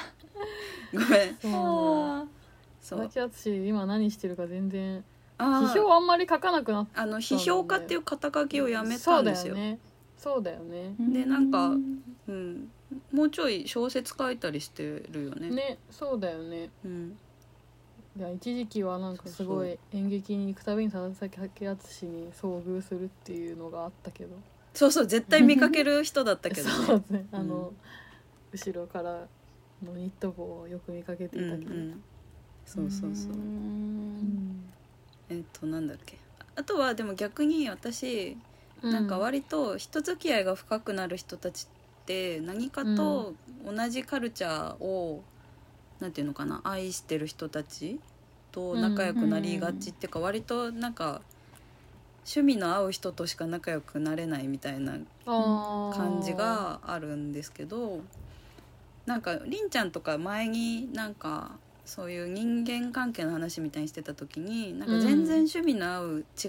[0.93, 1.37] ごめん。
[1.41, 2.27] そう
[2.79, 5.03] 佐々木敦今何してるか全然
[5.37, 9.53] あ批評あんまり書かなくなっあの批評家っていう肩書きをやめそうたんですよ。
[9.53, 9.79] だよね
[10.21, 10.93] そうだよね。
[11.01, 11.69] ーでなんか
[12.27, 12.69] うん、
[13.11, 15.49] もうちょい小説書いたりしてるよね。
[15.49, 16.69] ねそうだよね。
[16.85, 17.17] うん、
[18.15, 24.35] いや一時期はなんかすごい演劇に行くたびに佐々木敦に遭遇するっていうのがあったけど。
[24.75, 27.01] そうそう絶対見かける人だったけど そうね。
[27.01, 27.73] ですねあの、
[28.53, 29.27] 後ろから
[29.83, 32.03] のニット帽をよく見かけていたけど、うんうん。
[32.63, 33.31] そうそうそう。
[33.33, 34.71] うん。
[35.29, 36.19] えっとなんだっけ。
[36.55, 38.37] あとはでも逆に私
[38.83, 41.67] なんか割と人付き合いが深くなる人たち
[42.01, 43.33] って何かと
[43.65, 45.23] 同じカルチャーを、
[45.99, 47.99] なんていうのかな愛してる人たち
[48.51, 51.21] と仲良くなりがちっていうか、割となんか
[52.23, 54.93] 趣味の合う人としか仲良くなれないみたいな
[55.25, 58.01] 感じがあるんですけど
[59.05, 61.51] なんかりんちゃんとか前になんか
[61.83, 66.47] そういう人間関係の話みたいにしてた時になんか全然趣味の合う、違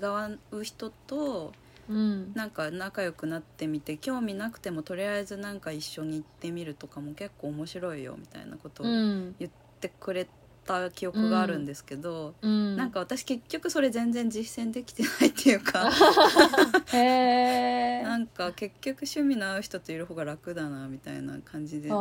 [0.52, 1.52] う人と
[1.88, 2.32] うん。
[2.34, 10.28] なんか仲良くなってみて興味なくてもとりあえずなんか一緒に行ってみるとかも結構面白いよみたいなことをう言んってくれ
[10.64, 12.76] た記憶があるんですけど、うん。
[12.76, 15.90] なんか私結局それ全然実践できてないっていうか
[16.92, 22.00] なんか結局趣味の合う人といる方が楽だなみたいな感じであこ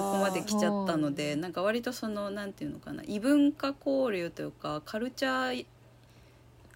[0.00, 5.66] ここまで来ちゃったのでなんか割とそのなんていうのかな異文化交流というかカルチャー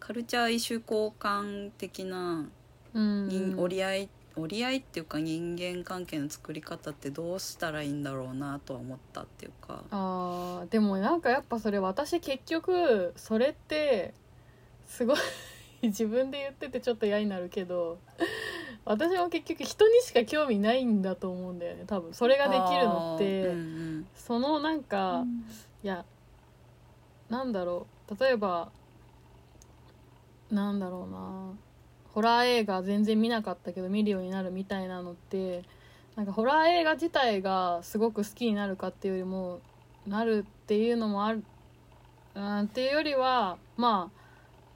[0.06, 2.46] カルチャー異種交換的な
[2.92, 3.28] うん。
[3.28, 9.82] 人折り合い折り合いっていうか人間関係の作り方ってどうしたらいいんだろうなとは思ったっていうか。
[9.90, 14.12] あーでもなんかやっぱそれ私結局それって
[14.86, 15.16] すごい
[15.82, 17.98] 自分で言っててちょっと嫌になるけど
[18.84, 22.12] 私も結局人にしか興味ないんだと思うんだよね多分。
[22.12, 25.24] それができるのって、あーうんそのなんか、
[25.82, 26.04] いや
[27.30, 28.20] なんだろう。
[28.20, 28.70] 例えば
[30.50, 31.52] なんだろうな。
[32.14, 35.64] ホラー映画全然見なかったけど見るようになるみたいなのって
[36.14, 39.58] なんかホラー映画自体がすごく好きになるかっていうよりも
[40.06, 41.42] なるっていうのもある
[42.36, 44.24] うんっていうよりはまあ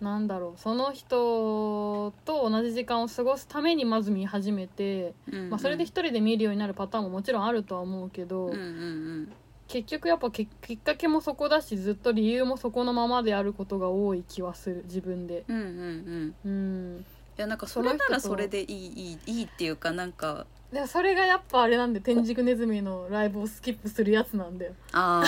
[0.04, 0.60] なんだろう。
[0.60, 5.50] その人と同じ時間を過ごすためにまず見始めて、うんうん。
[5.50, 9.32] まあ、それで一人で見るようになるパターンももちろんあるとは思うけど、うんうんうん
[9.68, 14.82] 結局やっぱききっかけもそこだしずっと理由もそこのままであることが多い気はする。
[14.84, 15.44] 自分で。
[15.46, 16.50] うんうんうん。
[16.50, 16.50] う
[16.98, 17.04] ん。
[17.36, 20.46] いやなんかそれならそれでいいいいいいっていうかなんか。
[20.72, 24.72] でそれがやっぱあれなんで天竺ネズミのライブをスキップするやつなんだよ。
[24.92, 25.22] あ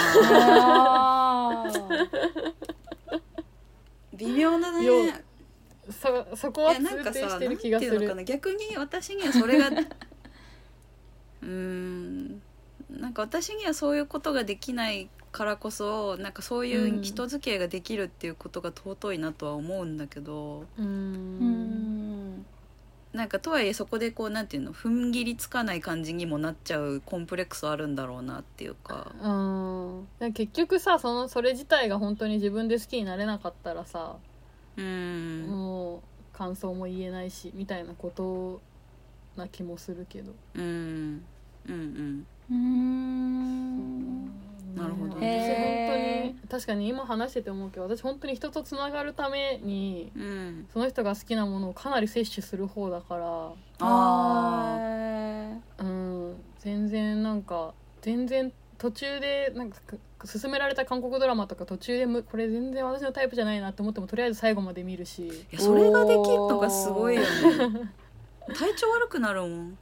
[1.75, 1.89] あ
[4.15, 4.85] 微妙だね。
[4.85, 4.95] よ
[5.91, 9.69] そそこは通いやなんか底してる気がする逆に私にはそれが
[11.43, 12.43] うーん
[12.99, 22.39] なんか私にはそういうことができないからこそなんかそういう人付き合いができるっていうことが尊いなとは思うんだけど、ううん。
[22.39, 22.47] ん
[23.13, 29.13] なんかとはいえそこでこうなんていうの踏ん切りつかない感じにもなっちゃうコンプレックスあるんだろうなっていうか。
[29.21, 30.09] うん。
[30.19, 34.17] で結局さそのそれ自体が本当に自分で好きになれなかったらさ、
[34.77, 35.47] うん。
[35.49, 36.01] もう
[36.33, 38.61] 感想も言えないしみたいなこと
[39.37, 40.33] な気もするけど。
[40.55, 41.25] うんうん。
[41.69, 42.57] うんうんな
[44.89, 45.15] るほど。
[45.17, 46.27] 私へー。
[46.27, 50.67] 本当に確かに今話してて思うけど私本当に人とつながるためにうん。
[50.73, 53.55] その人が好きなものをかなり摂取する方だからあ
[55.79, 56.37] あうん。
[56.59, 59.77] 全然なんか全然途中でなんか
[60.19, 65.27] 勧められた韓国ドラマとか途中でむこれ全然私のタイプじゃないなって思ってもとりあえず最後まで見るし。
[65.27, 67.29] いやそれができるのがすごいよね。
[68.55, 69.79] 体調悪くなるもん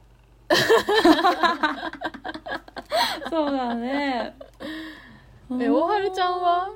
[3.29, 4.35] そうだね。
[5.59, 6.69] え大春ちゃんは？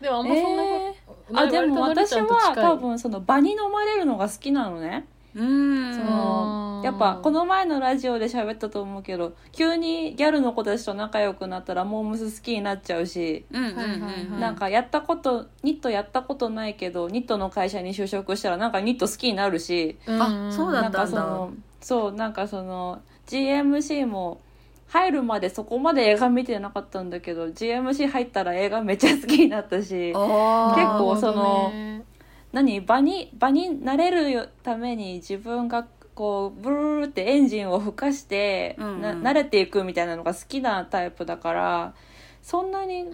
[0.00, 5.06] でもあんまそんなえこあでも私は多分その場に飲まれるのが好きなのね。
[5.34, 5.94] うん。
[5.94, 21.06] そのやっぱこの前のラジオで喋ったと思うけど急にギャルの子たちと仲良くなったらモームス好きになっちゃうし、うんなんかやったことニットやったことないけどニットの会社に就職したらなんかニット好きになるしあそうだったんだ。
[21.06, 23.00] そのそうなんかその
[23.32, 24.40] GMC も
[24.88, 32.04] 入るまでそこまで映画見てなかったんだけど GMC 入ったら映画めっちゃ好きになったしあ結ー構そのね。
[32.52, 32.82] 何？
[32.82, 39.00] 場に場になれるために自分がこうブルーってエンジンを吹かして、うんうん。
[39.00, 41.94] な慣れていくみたいなのが好きなタイプだから
[42.42, 43.06] そんなに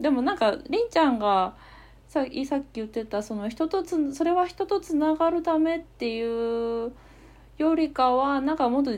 [0.00, 1.54] でもなんかりんちゃんが
[2.06, 6.92] ささっき言ってたその人とつそれは人とつながるためっていう
[7.58, 8.92] よりかはなんかもっと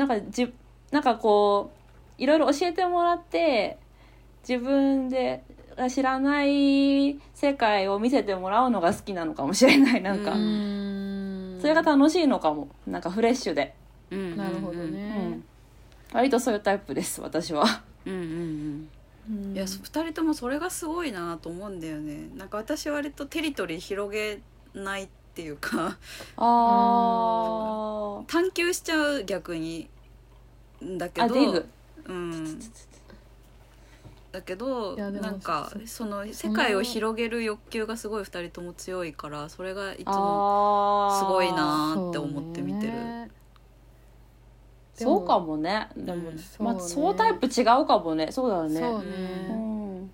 [0.00, 0.50] なんかじ
[0.90, 1.72] なんかこ
[2.18, 3.76] ういろいろ教えてもらって
[4.48, 5.44] 自分で
[5.90, 10.32] 知らない世界を見せてもらうのが好きなのかもしれないなんか、
[11.60, 12.68] それが楽しいのかも。
[12.86, 13.74] なんかフレッシュで、
[14.10, 14.38] うん。
[14.38, 15.44] なるほどうねん、
[16.14, 17.82] 割とそういうタイプです私は。
[18.06, 18.90] うんうんうん。
[19.48, 19.54] うん。
[19.54, 22.30] いや2人ともそれがすごいなと思うんだよね。
[22.36, 24.40] なんか私割とテリトリー広げ
[24.74, 25.10] ない
[25.40, 25.96] っていうか。
[26.36, 29.88] あ探求しちゃう逆に。
[30.84, 31.34] んだけど。
[32.06, 32.60] うん。
[34.32, 42.92] だけどなんかそその世界を広げる欲求がすごい2人とも強いからそれがいつもすごいなーって思って見てる。
[44.94, 45.88] そうかもね。
[45.96, 46.64] でも、うん。
[46.64, 48.30] まあそうタイプ違うかもね。
[48.30, 48.80] そうだよね。
[48.80, 49.08] そううね
[49.54, 50.10] ん。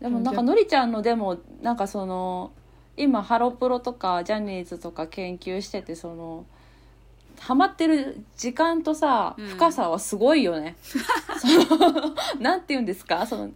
[0.00, 2.52] でもなんかのりちゃんのでもなんかその
[2.98, 6.44] 今ハロプロとかジャニーズとか研究しててその
[7.38, 9.46] ハマってる時間とさうん。
[9.46, 10.76] 深さはすごいよね、
[11.38, 13.26] そのなんて言うんですか？
[13.26, 13.50] その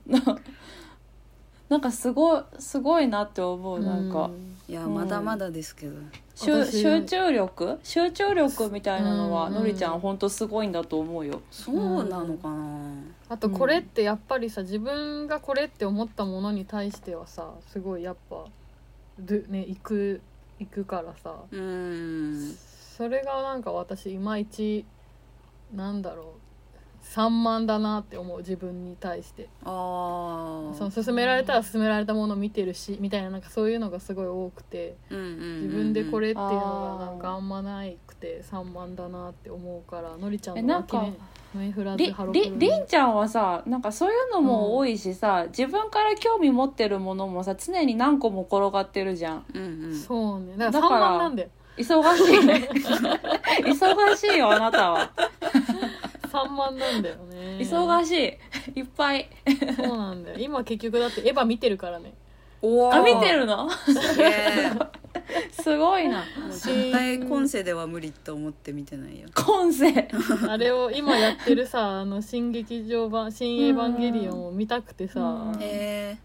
[1.69, 4.31] なんかすごいすごいなって思うなんか、
[4.69, 5.97] いやうんまだまだですけど。
[6.35, 7.79] 集私集中力？
[7.83, 9.55] 集中力みたいなのは、うん。
[9.55, 11.41] のりちゃん本当すごいんだと思うよ。
[11.51, 12.79] そうなのかな。
[13.31, 18.45] あとこれってやっぱりさ自分がこれって思ったものに対してはさすごいやっぱ
[19.19, 20.21] るね行く
[20.59, 21.35] 行くからさ。
[21.51, 22.57] うん。
[22.97, 24.85] それがなんか私いまいち
[25.75, 26.27] なんだろう
[27.03, 29.49] 散漫だなって思う自分に対して。
[29.65, 34.97] ああその勧められたら勧められたものを見てるしみたいななんかそういうのがすごい多くて。
[35.11, 41.17] 自自分でこれっていうのがなんかあんまないくて散漫だなって思うからのりちゃんのえなんか脇目
[41.53, 42.05] 振らず
[42.57, 49.45] りんちゃんはさなんかそういうのも多いしさ、自分から興味持ってるものもさ常に何個も転がってるじゃん。
[49.53, 49.99] うんうん。
[49.99, 50.57] そうね。
[50.57, 51.31] だから
[51.77, 52.69] 忙しいね。
[53.65, 55.11] 忙しいよあなたは。
[56.31, 57.59] 散漫なんだよね。
[57.61, 58.39] 忙し
[58.75, 58.81] い。
[58.81, 59.29] いっぱい。
[59.77, 60.39] そうなんだよ。
[60.39, 62.15] 今結局だってエヴァ見てるからね
[62.63, 62.95] おー。
[62.95, 63.69] あ見てるの？
[63.71, 64.71] すげえ
[65.51, 66.19] すごいな。
[66.19, 69.29] もう絶対今世では無理と思って見てないよ。
[69.35, 70.09] 今世。
[70.49, 75.59] あれを今やってるさあの新劇場版「新エヴァンゲリオン」を見たくてさうん。
[75.61, 76.19] へ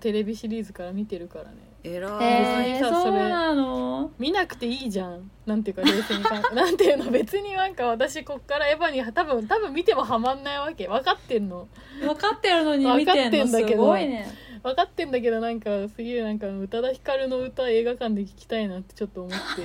[0.00, 1.50] テレビシリーズから見てるからね。
[1.82, 4.12] え偉い、えー、そそれなの？
[4.18, 5.30] 見なくていいじゃん。
[5.46, 7.10] なんていうか冷静に考え なんていうの？
[7.10, 10.86] 別になんか私こっからエヴァに多分多分見てもハマんないわけ。
[10.86, 11.66] 分かってんの。
[12.00, 13.82] 分かってるのに見てん分かってのすんだけど。
[13.86, 14.28] ごいね
[14.62, 19.62] 分かってんだけどなんかすげえなんか宇多田ヒカルの歌映画館で聴きたいなってちょっと思って。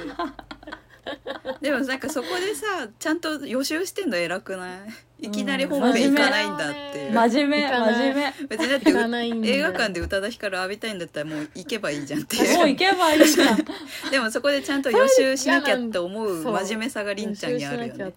[1.61, 4.77] でもなんかそこでさちゃんと予習してんの偉くな
[5.21, 5.27] い？
[5.27, 7.63] いきなり本編行かないんだっていう、真面目。
[7.63, 7.93] 行かない。
[7.93, 8.47] 真面目。
[8.47, 12.57] 別にだって映画館で宇多田ヒカル浴びたいんだったらもう行けばいいじゃんっていう。
[12.57, 13.57] もう行けばいいじゃん。
[14.11, 18.13] でもそこでちゃんと予習しなきゃって思う真面目さがりんちゃんにあるよね。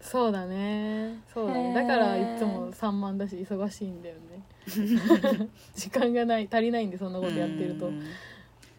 [0.00, 4.20] そうだねそうだねだからいつも散漫だし忙しいんだよね
[5.74, 7.86] 時間がない足りないんでそんなことやってると。
[7.88, 8.00] うん。
[8.02, 8.02] い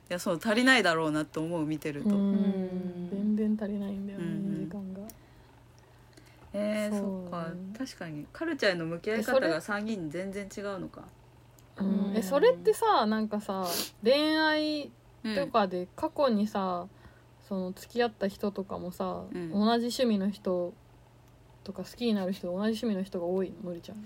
[0.09, 3.07] やそう足りないだろうなと思う見てると、うん。
[3.07, 3.09] ん。
[3.09, 4.99] 全然足りないんだよねうん時間が。
[6.53, 7.51] えー、そっか。
[7.77, 8.25] 確かに。
[8.31, 9.47] カルチャーへの向き合いえそれ？
[9.47, 11.03] 方が3人全然違うのか、
[11.77, 12.13] うん。
[12.15, 13.65] えそれってさなんかさ
[14.03, 14.91] 恋愛
[15.23, 16.87] うんとかで過去にさ
[17.47, 19.49] その付き合った人とかもさ、うん。
[19.51, 20.73] 同じ趣味の人
[21.63, 23.69] とか好きになる人同じ趣味の人が多いの？
[23.69, 23.97] のりちゃん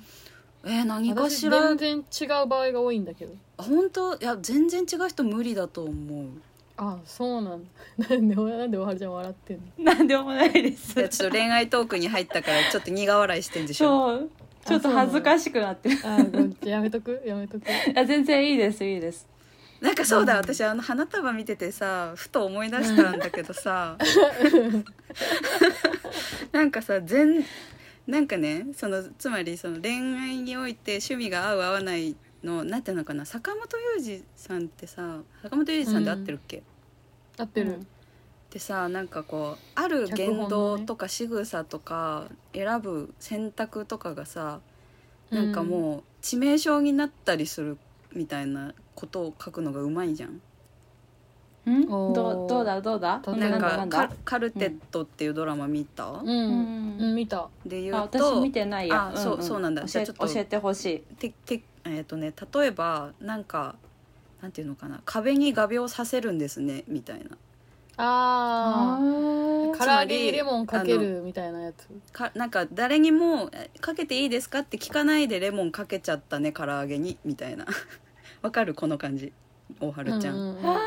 [0.63, 1.75] えー、何か私しら？
[1.75, 1.97] 全然
[2.39, 3.33] 違う場合が多いんだけど。
[3.57, 4.15] 本当？
[4.15, 6.27] いや全然違う人無理だと思う。
[6.77, 7.69] あそうなんだ。
[8.09, 9.83] なんでなんでおはるちゃん笑ってんの？
[9.93, 10.99] なんでもないです。
[10.99, 13.87] いやちょっと恋愛トークに入ったからちょっと苦笑いしてんでしょ。
[13.87, 14.29] そう。
[14.65, 15.97] ちょっと恥ずかしくなってる。
[16.03, 16.19] あ
[16.67, 17.21] やめとく？
[17.25, 17.63] やめとく？
[17.67, 19.27] いや全然いいですいいです。
[19.79, 20.39] なんかそうだ、うん。
[20.41, 23.97] 私あの花束見ててさふと思い出したんだけどさ、
[26.51, 27.43] なんかさ全
[28.07, 33.61] なんかねそのつまりその恋愛において趣味が合う合わないのなんていうのかな坂本
[33.97, 36.63] 雄二さんってさ坂本雄二さんで合ってるっけ、
[37.37, 37.79] 合ってる、
[38.49, 44.59] でさなんかこうある言動とか仕草とか選ぶ選択とかがさ
[45.29, 47.77] なんかもう致命傷になったりする
[48.13, 50.41] みたいなことを書くのがうまいじゃん。
[51.69, 51.85] ん？
[51.87, 52.81] どうどうだ？
[52.81, 53.21] どうだ？
[53.27, 54.07] なんかなんだ？
[54.07, 56.97] カカルテットっていうドラマ見た、うん、うん。
[56.99, 57.49] うん、見た。
[57.65, 59.11] で言あ私うと見てないや。
[59.13, 59.83] あそうそうなんだ。
[59.85, 60.99] じ教えゃあちょっと教えてほしい。
[61.15, 63.75] ててえっ、とね例えばなんか
[64.41, 65.01] なんていうのかな？
[65.05, 67.37] 壁に画鋲させるんですねみたいな。
[67.97, 69.71] あー。
[69.71, 69.77] ー。
[69.77, 71.87] 唐揚レモンかけるみたいなやつ。
[72.11, 77.65] かなんか誰にもえ「かけていいですか?」って聞かないでレモンかけちゃったね唐揚げにみたいな。
[78.41, 78.73] わかる？
[78.73, 79.31] この感じ。
[79.79, 80.65] 大春ちゃん,、うんうんうん。
[80.67, 80.79] あ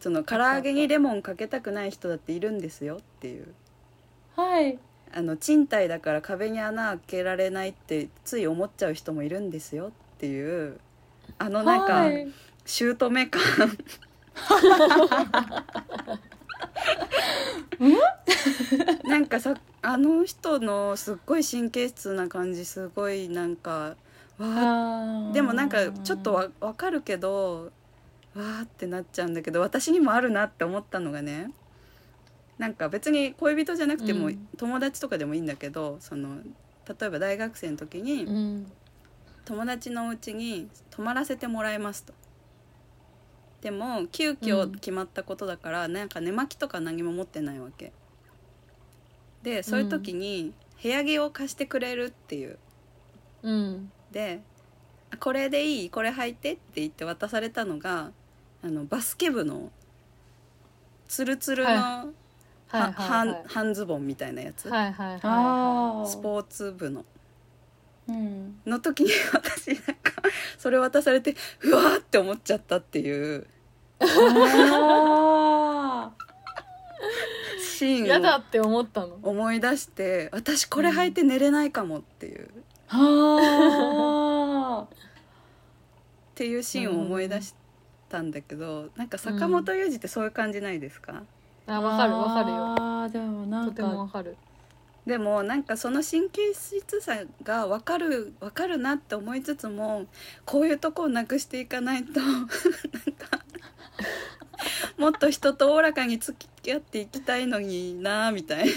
[0.00, 3.54] その唐揚げにレモンかけたくない人だっているんですよっていう。
[4.36, 4.78] ーはい。
[5.12, 10.80] あの賃貸だから壁に穴開けられないってつい思っちゃう人もいるんですよっていう。
[11.38, 12.28] あのなんかはい。
[12.66, 13.30] 姑感
[19.04, 23.96] なんかさあの人のすっごい神経質な感じすごいなんか
[24.38, 27.70] わでもなんかちょっとわ分かるけど
[28.34, 31.50] わーってなっちゃうんだけど私にもあるなって思ったのがね
[32.58, 36.36] なんか別に恋人じゃなくても、うん友達とかでもいいんだけどその
[36.88, 38.72] 例えば大学生の時に、うん
[39.44, 42.14] 友達のお家に泊まらせてもらいますと。
[43.60, 47.92] でも急遽決まったことだから、なんか寝巻きとか何も持ってないわけ。
[49.42, 52.58] でそういう時に部屋着を貸してくれるっていう。
[53.42, 54.40] うんで
[55.12, 58.12] 「あこれでいいこれ履いて」って言って渡されたのが
[58.64, 59.70] あのバスケ部の
[61.06, 62.06] ツルツルの、は
[62.68, 62.94] 半
[63.46, 67.04] 半ズボンみたいなやつ、はいはいはスポーツ部の。
[68.08, 68.58] うん。
[68.64, 70.12] の時に私なんか
[70.56, 73.46] それ渡されてうわーって思っちゃったっていう。
[74.00, 74.06] あ
[77.60, 79.18] シい嫌だーンをって思ったの。
[79.22, 82.48] 思い出して私これ履いて寝れないかもっていう、
[82.88, 84.80] っー。
[84.80, 84.88] は
[86.34, 87.52] ていうシーンを思い出し
[88.14, 91.24] たんだけどなんか坂本雄二ってそういう感じないですか、
[91.66, 92.56] あわかるわかるよ。
[92.56, 94.36] あーでもなんとてもわかかる。
[95.04, 100.06] でもなんかその神経質さが分かる分かるなって思いつつも
[100.46, 102.54] こういうとこをなくしていかないと なんか
[104.96, 108.68] もっと人とおおらかに付き合っていきたいのになみたい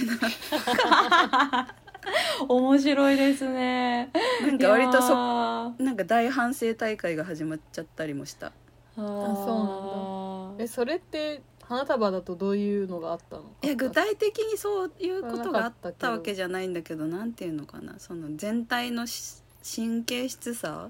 [2.50, 4.10] 面白いですね。
[4.42, 8.52] ななんか割とそあなんか大反省大会が始まっちゃったりもした
[8.98, 9.08] そう
[9.46, 13.44] そうえそれって花束だとどういうのがあったの？
[13.62, 18.00] いや具体的にそういうことがあったわけじゃないんだけどなんていうのかな。
[18.00, 20.90] その全体のし神経質さ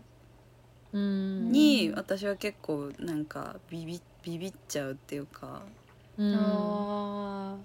[0.94, 1.52] うん。
[1.52, 5.64] に私は結構なんかビビビビっちゃうっていうか。
[6.18, 6.34] うん。
[6.36, 7.58] あ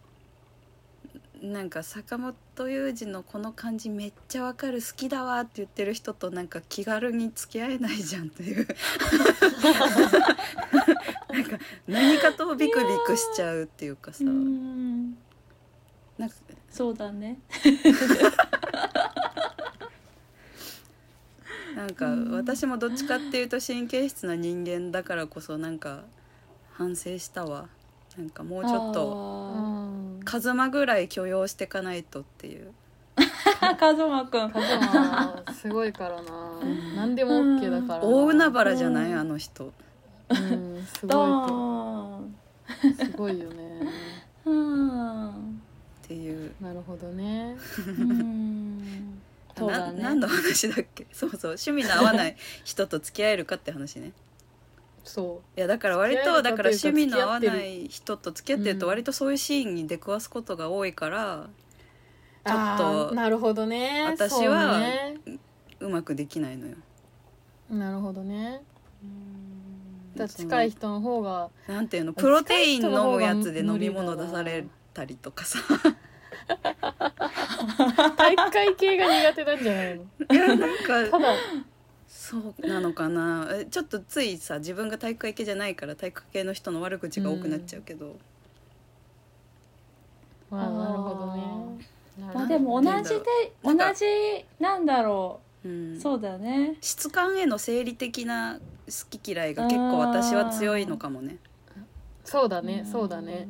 [1.42, 8.68] なんか坂本雄二のこの感じめっちゃわかる好きだわって言ってる人となんか気軽に付き合えないじゃんっていう。
[11.32, 14.22] なんか何かとビクビクしちゃうっていうかさ。
[14.22, 15.18] ーうん。
[16.16, 16.36] なんか
[16.70, 17.38] そうだね。
[21.74, 26.04] なんか私もどっちかっていうと神経質な人間だからこそなんか
[26.70, 27.68] 反省したわ
[28.18, 29.06] なんかもうちょっと
[29.56, 30.20] うん。
[30.24, 32.72] カズマぐらい許容していかないとっていう。
[33.78, 34.50] カズマくん。
[34.50, 36.60] カズマすごいからな。
[36.96, 38.04] 何でも OK だからな。
[38.04, 39.12] 大海原じゃない？
[39.12, 39.72] うんあの人。
[40.30, 42.24] うんすドご
[42.88, 43.04] いと。
[43.04, 43.88] すごいよね。
[44.44, 45.30] うん。
[45.30, 45.34] っ
[46.02, 46.52] ていう。
[46.60, 47.56] なるほどね。
[47.86, 49.20] うん。
[49.56, 50.02] そうだね。
[50.02, 51.06] な何の話だっけ？
[51.12, 51.40] そうそう。
[51.52, 54.12] 趣味の合わない人と付き合えるかって話ね
[55.04, 58.90] そいやだから割とだから趣味の合わない人と付き合ってるとうん。
[58.90, 61.48] 割とそういうシーンに出くわすことが多いからう
[62.46, 62.78] ちょっ
[63.08, 64.04] となるほどね。
[64.04, 64.80] 私は
[65.80, 66.76] そうまくできないのよ。
[67.70, 68.62] なるほどね。
[70.28, 75.58] 近い人の方がなんていうのプロテイン飲むやつで飲み物出されたりとかさ。
[78.16, 80.02] 体育会系が苦手なんじゃないの？
[80.02, 81.34] いやなんかただ
[82.12, 83.48] そうなのかな。
[83.50, 88.16] えちょっとついさ自分が体育会系じゃないから体育系の人の悪口が多くなっちゃうけど、
[90.50, 92.32] まあなるほどね。
[92.34, 95.68] まあでも同じで同じなんだろう。
[95.68, 95.96] ん。
[95.96, 96.76] うそうだね。
[96.82, 101.38] 質感への生理的な好き嫌いが結構私は強いのかもね。
[102.24, 103.48] そうだねそうだね。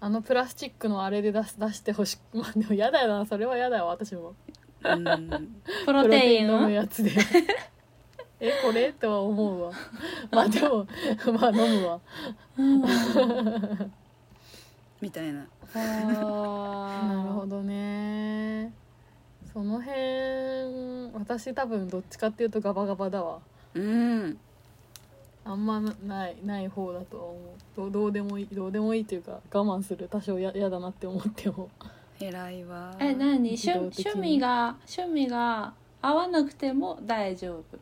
[0.00, 3.26] あのプラスチックのあれで出す出してほし まあでも嫌だよな。
[3.26, 4.34] それは嫌だよ私も
[4.84, 5.56] うん。
[5.84, 7.12] プロテイン飲むやつで。
[8.38, 8.92] えこれ？
[8.92, 9.72] とは思うわ。
[10.30, 10.86] まあでも
[11.40, 12.00] まあ飲むわ。
[12.58, 12.82] うん。
[15.00, 15.46] みたいな。
[15.74, 18.72] なるほどね。
[19.52, 23.40] その辺私多分どっちかっていうとガバガバだわ。
[23.74, 24.38] うん。
[25.44, 27.40] あんまないない方だとは思う。
[27.76, 30.08] どうどうでもいいどうでもいいというか我慢する。
[30.10, 31.70] 多少や嫌だなって思っても
[32.20, 32.96] 偉いわ。
[32.98, 33.56] え何？
[33.56, 37.78] 趣趣味が趣味が合わなくても大丈夫。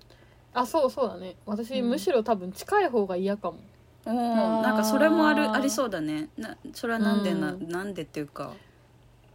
[0.53, 1.35] あそうそうだね。
[1.47, 1.91] 私、うん。
[1.91, 3.59] むしろ多分近い方が嫌かも。
[4.07, 4.63] おー。
[4.63, 6.29] なんかそれもあるありそうだね。
[6.37, 7.69] なそれはなんでな、うん。
[7.69, 8.53] なんでっていうか。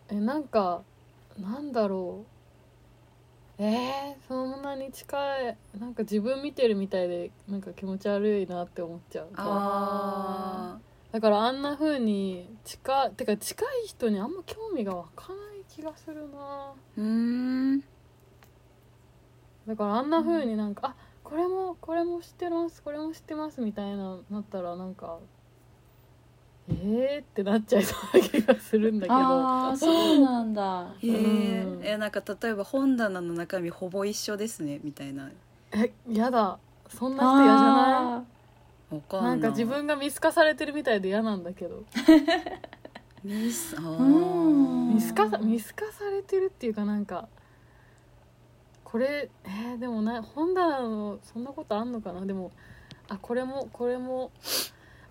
[0.09, 0.81] えなんか
[1.39, 2.25] なんだろ
[3.59, 3.61] う。
[3.61, 5.17] えー、そんなに近
[5.49, 5.57] い。
[5.77, 9.27] なんか自分見てるみたいでなんか気持ち悪いなって思っちゃう。
[9.35, 10.77] あ
[11.11, 16.73] だからあんな風に近いてか近い人にあんま興味が湧かない気がするな。
[16.97, 17.83] ーうーん。
[19.67, 25.19] だからあんな風になんか、あこれもこれも知ってますこれも知ってますみたいななったらなんか
[26.69, 29.19] えーってなっちゃいそうな気がするんだけど。
[29.19, 30.87] ああそうなんだ。
[31.01, 35.31] へえうんえなんか例えば本棚の中身ほぼ一緒ですねみたいな。
[35.71, 36.59] えやだ。
[36.89, 38.38] そんな人嫌じゃなわい
[39.07, 41.83] かんなんか自分が見透かされてるみたいで嫌なんだけど。
[43.23, 44.89] ミスあうん。
[44.91, 47.27] ー見透かさ見透かされてるっていうかなんか
[48.83, 52.25] これえーでもな本棚のそんなことあんのかな？
[52.25, 52.51] でも
[53.07, 54.31] あこれもこれも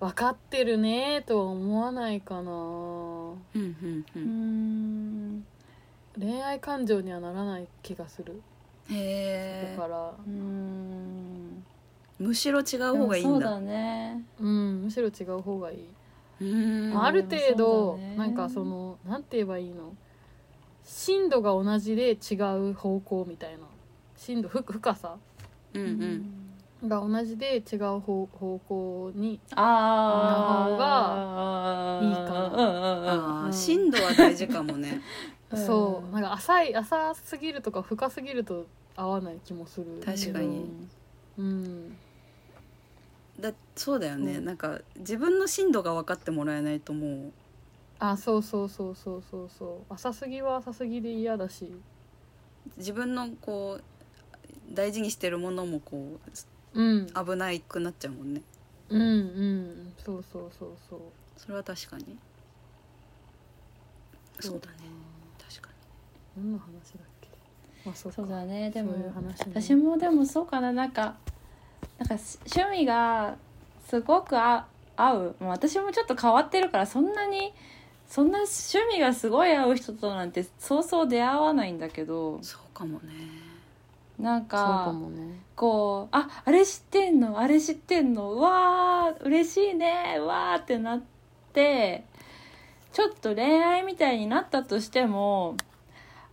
[0.01, 2.43] 分かってるねとは思わないかな。
[2.43, 5.37] うんうんううん。
[5.39, 5.47] ん
[6.19, 8.43] 恋愛感情にはならない気がする。
[8.91, 8.95] へ
[9.71, 10.13] えだから。
[10.27, 11.48] うん
[12.19, 13.29] むしろ違う方がいいだ。
[13.29, 14.25] そうんだね。
[14.41, 15.85] うんむしろ違う方がいい、
[16.41, 16.95] うん。
[16.95, 18.17] まあ、ある程度、ね。
[18.17, 19.95] なんかそのなんて言えばいいの？
[20.85, 22.35] 深度が同じで違
[22.71, 23.59] う方向みたいな。
[24.17, 25.17] 深度ふ深さ
[25.75, 25.83] うん
[26.83, 26.89] うん。
[26.89, 33.43] が同じで違う方方向にああの方がいいかな。
[33.47, 33.53] うん。
[33.53, 35.01] 深度は大事かもね。
[35.51, 36.13] う んそう。
[36.13, 38.67] なんか浅い浅すぎるとか深すぎると
[38.97, 40.01] 合わない気もする。
[40.05, 40.65] 確かに。
[41.39, 41.97] うん
[43.41, 44.35] だそうだよね。
[44.35, 47.33] そうなんか自分の深度が分かってもらえないともう。
[48.01, 49.51] あそうそうそうそうそう。
[49.57, 51.73] そう浅すぎは浅すぎで嫌だし。
[52.77, 56.19] 自分のこう大事にしてるものもこ
[56.75, 57.07] うん。
[57.07, 58.43] う危ないくなっちゃうもんね。
[58.89, 59.93] うんうん。
[60.05, 61.01] そうそうそうそう。
[61.37, 62.17] それは確かに。
[64.41, 64.75] そうだね。
[65.49, 65.71] 確か
[66.37, 66.71] 何の話だ
[67.01, 67.29] っけ？
[67.85, 68.17] まあそうか。
[68.17, 68.71] そうだね。
[68.71, 69.53] でも話ね。
[69.55, 70.73] 私もでもそうかな。
[70.73, 71.17] なんか
[71.99, 73.35] なんかし趣味が
[73.89, 75.37] すごくあ合う。
[75.41, 77.53] もう私もちょっと変わってるからそんなに
[78.09, 82.39] そんな趣味がすごい合う人となんてそうそう出会わないんだけど。
[82.39, 83.13] にそうかもね。
[84.19, 85.41] なんそうかね。
[85.55, 87.39] こうああれ知ってんの？
[87.39, 88.33] あれ知ってんの？
[88.33, 90.17] うわー嬉しいね。
[90.19, 91.03] うわーってなっ
[91.53, 92.05] て
[92.93, 95.57] ちょっと恋愛みたいになったとしても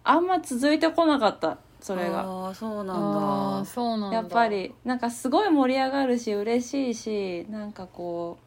[0.04, 2.22] あんま続いてこなかったそれが。
[2.22, 3.60] ああそうあなんだ。
[3.60, 4.18] あそうなんだ。
[4.18, 8.40] やっぱりなんかすごい盛り上がるし嬉しいしなんかこ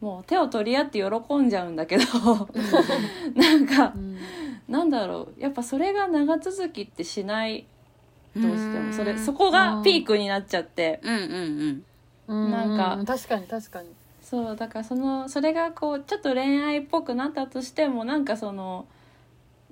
[0.00, 2.04] うもう手を取り合って喜んじゃうんだけど
[3.36, 4.16] なんかうん。
[4.66, 7.66] なんだろうやっぱそれが長続きってしない
[8.34, 8.92] どうしても。
[8.94, 11.00] それそここがピークになっちゃって。
[11.02, 11.84] うんうん
[12.28, 12.50] うん。
[12.50, 13.88] なんかう確かに確かに。
[14.22, 18.86] そうだからそのそれがこうちょっと恋愛っぽくなったとしてもなんかその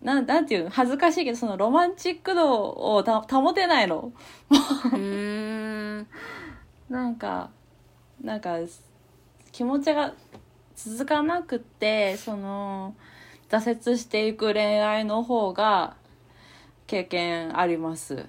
[0.03, 0.71] なんなんていうの？
[0.71, 4.13] 恥ずかしいけどそのロマンチック度をた保てないの。
[4.93, 6.07] うん。
[6.89, 7.51] なんか
[8.23, 8.59] なんか
[9.53, 10.15] 気持ちが
[10.77, 12.95] 続かなくってその
[13.51, 15.97] 挫折していく恋愛の方が
[16.87, 18.15] 経験あります。
[18.15, 18.29] なんか。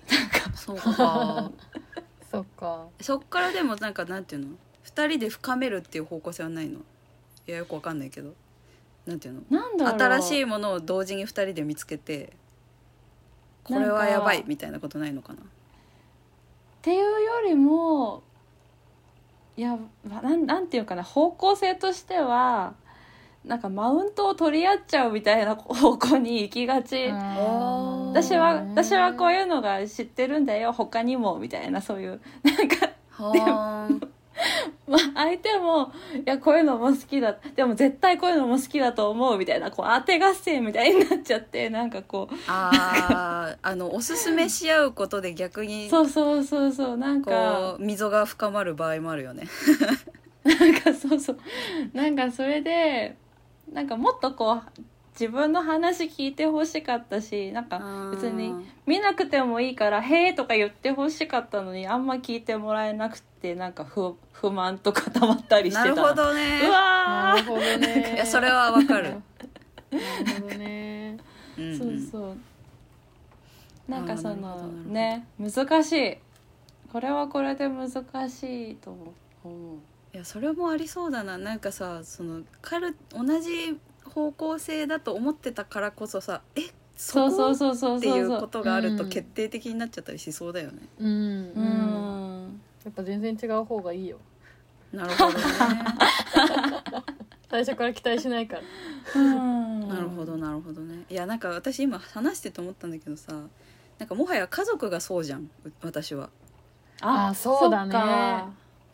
[0.56, 1.52] そうか。
[2.32, 2.88] そっか。
[3.02, 4.56] そっからでもなんかなんていうの？
[4.82, 6.80] 二人で深めるっていう方向性はないの？
[7.48, 8.34] いやよくわかんないけど
[9.10, 9.42] なんていうの？
[9.50, 10.00] なんだろう。
[10.00, 12.34] 新しいものを同時に二人で見つけて
[13.64, 15.40] これはやばいみたいなことないのかな？
[15.40, 15.44] っ
[16.82, 17.10] ていうよ
[17.46, 18.24] りも
[19.58, 22.74] いやなんなんていうかな方向性としては
[23.44, 32.22] なんかマウントを取り合っちゃうみたいな方向に行きがち、ー私は私はこういうのが知ってるんだよ他にもみたいなそういう。
[32.44, 34.02] なんかはーん
[34.88, 42.36] まあ、相手もいやこういうのも好きだでも絶対こういうのも好きだと思うみたいなこう当て合戦みたいになっちゃってなんかこう。
[42.48, 47.32] あーあのおすすめし合うことで逆にそうそうそうそうなんか。
[47.32, 49.44] こう溝が深まる場合もあるよね。
[50.44, 51.40] なんかそうそう。
[51.94, 53.16] なんかそれで
[53.72, 54.82] なんかもっとこう
[55.20, 58.54] 自分の話聞いてほしかったしなんか別に
[58.86, 67.36] 見なくてもいいから「へえ」とか言ってほしかったのにあんま聞いてもらえなくてなんか不不満とか溜まったりしてたなるほどうねわー。
[67.36, 68.14] なるほどね。
[68.16, 69.10] いやそれはわかる。
[69.10, 69.22] なる
[70.42, 71.18] ほどね。
[71.58, 72.38] そうそう。
[73.92, 76.18] なんかそのね難しい。
[76.94, 77.90] これはこれで難
[78.30, 78.96] しいと
[79.44, 80.16] 思う。
[80.16, 81.38] いやそれもありそうだな。
[81.38, 83.78] なんかさその彼同じ
[84.10, 86.62] 方向性だと思ってたからこそさえ
[86.98, 92.46] そそうこそうそうそうっていうことがあるとうん決定的になっちゃったりしそうだよね、うんううん。
[92.48, 94.18] んやっぱ全然違う方がいいよ。
[94.92, 95.44] なるほどね。
[97.50, 98.62] 最初から期待しないから。
[99.16, 99.88] うん。
[99.88, 101.06] なるほどなるほどね。
[101.10, 103.34] いやなんか私今話してて思ったんだけどさ
[103.98, 106.30] なんかもはや家族がそうじゃんう私は。
[107.02, 108.44] あそうだね。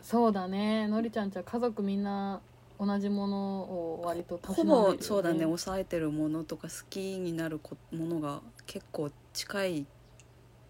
[0.02, 0.88] そうだね。
[0.88, 2.40] のりちゃんちは家族みんな
[2.80, 9.86] 同じものを割とたしほなんでるよ、ね、ぼそうだね抑えてるものとか好きになるこものが結構近いっ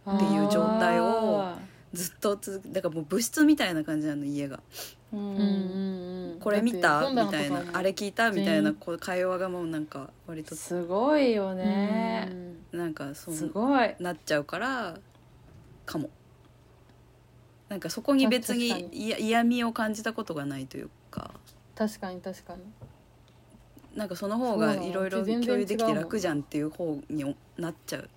[0.07, 1.55] っていう状態を
[1.91, 4.59] ずっと続くだからもう物質みたいな感じなの家が。
[5.11, 6.39] ううんんうんうん。
[6.39, 7.09] これ見た？
[7.09, 7.63] みたいな。
[7.73, 8.29] あれ聞いた？
[8.29, 10.55] みたいなこう会話がもうなんか割と。
[10.55, 12.31] すごいよね。
[12.71, 13.95] なんかそうすごい。
[13.99, 14.95] なっちゃうから
[15.87, 16.11] かも。
[17.67, 21.31] なんかそこに別に嫌味を感じたことがないというか
[21.75, 22.61] 確かに確かに。
[23.95, 28.09] なんかその方がいろいろ共有できて楽じゃんっていう方になっちゃう。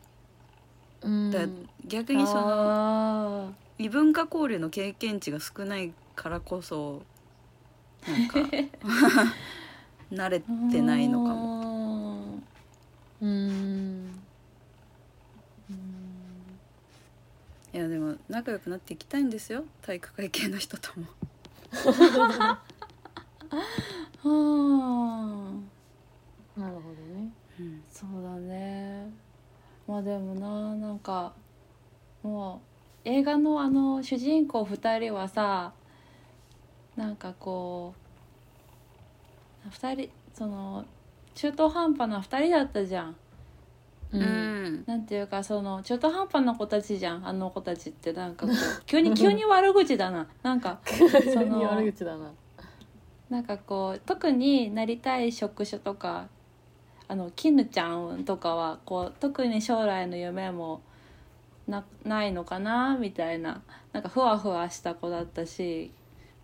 [1.03, 1.31] うん。
[1.31, 1.41] だ
[1.87, 7.03] 逆にそのあ異文化交流の経験値が少ないからこそ
[8.07, 8.41] なんか
[10.11, 11.35] 慣れーてないのかも。
[11.35, 12.39] も
[13.23, 14.21] うん。
[17.73, 19.65] いやでも仲良くなっていきたいんですよ。
[19.83, 21.07] 体育会系の人とも
[23.51, 23.63] は
[26.57, 27.33] あなるほどね。
[27.61, 27.83] うん。
[27.89, 29.11] そうだね。
[29.87, 31.33] まあでもななんか
[32.23, 32.61] も
[33.05, 35.73] う映画のあの主人公2人はさ
[36.97, 37.95] なんかこ
[39.65, 40.85] う2人その
[41.35, 43.17] 中途半端な2人だったじゃん。
[44.11, 44.85] ううん。
[44.87, 47.27] なんていうかその中途半端な子たちじゃん。
[47.27, 50.27] あの子たちってなんかこう急に急に悪口だな。
[50.43, 52.31] なんかその 悪口だな
[53.31, 56.29] なんかこう特になりたい職種とか
[57.09, 60.83] あの絹ちゃんとかはこう特に将来の夢も
[61.67, 63.63] なないのかなみたいな
[63.93, 65.93] なんかふわふわした子だったし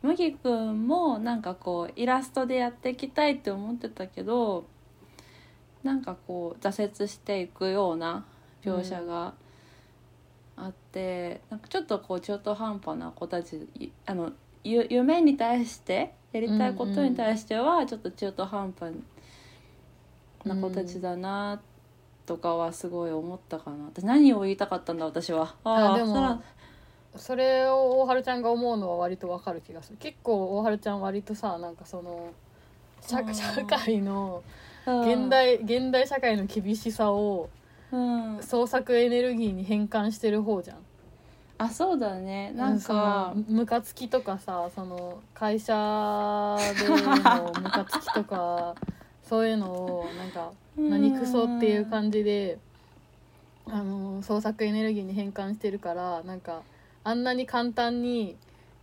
[0.03, 4.67] 麦くんもなんかこうイラストでやっていきたいって思ってたけど
[5.83, 8.25] なんかこう挫折していくような
[8.63, 9.35] 描写が
[10.57, 14.33] あって、なんかちょっとこう中途半端な子たちいあのゆ
[14.65, 18.93] 夢に対してやりたいことに対してはちょっと中途半端
[20.45, 21.61] な子たちだな
[22.27, 23.85] とかはすごい思ったかな。
[23.87, 25.55] 私何を言いたかったんだ私は。
[25.65, 26.43] あでも
[27.17, 29.99] それを大春ちゃんが思うのは割とわかる気がする。
[29.99, 32.33] 結構大春ちゃん割とさなんかその
[33.01, 34.43] 社会の
[34.87, 35.01] うん。
[35.03, 37.51] 現代現代社会の厳しさを
[37.93, 38.43] うん。
[38.43, 40.79] 創作エネルギーに変換してる方じゃん。
[41.59, 42.53] あそうだね。
[42.57, 48.75] なんかムカつきとかさその会社でのムカつきとか
[49.23, 52.59] そういうのをなんか何クソっていう感じで
[53.67, 56.63] あの創作エネルギーに変換してるからなんか
[57.05, 58.37] あんなに簡単に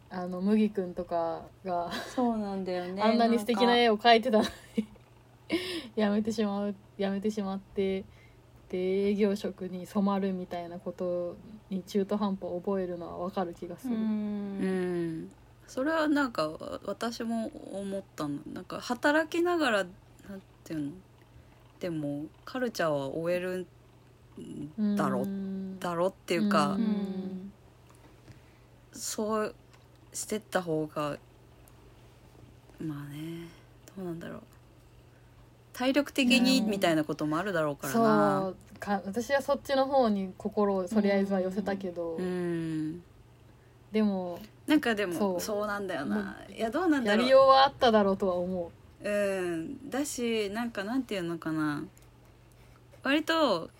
[0.09, 3.01] あの麦くんとかがそうなんだよね。
[3.01, 4.43] あんなに素敵な絵絵を描いてたの
[4.75, 4.87] に
[5.95, 8.03] やめてしまうやめてしまって
[8.71, 8.77] で
[9.09, 11.35] 営業職に染まるみたいなこと
[11.69, 13.97] に中途半端を覚えるのはわかる気がすうる。
[13.97, 15.23] うん。
[15.23, 15.31] ん
[15.67, 19.87] それはなんかわ私も思ったのなんか働きながらなん
[20.63, 20.91] ていうの
[21.81, 23.67] でもカルチャーは終える
[24.39, 25.79] んだろうん。
[25.79, 26.77] だろっていうか、
[28.93, 29.55] そう
[30.13, 31.17] してった方が
[32.79, 33.47] まあね
[33.97, 34.41] どうなんだろう
[35.81, 36.69] 体力的にうん。
[36.69, 38.55] みたいなこともあるだろうからそなう。
[38.79, 43.01] か私はそっちの方に心をとりあえずは寄せたけど、うん。
[43.91, 47.19] でもなんかでもそそううなんだよもないやどうなんだろう。
[47.21, 48.71] やりようはあっただろうとは思
[49.03, 49.09] う。
[49.09, 49.89] ん。
[49.89, 51.83] だしなんかなんていうのかな。
[53.03, 53.71] 割と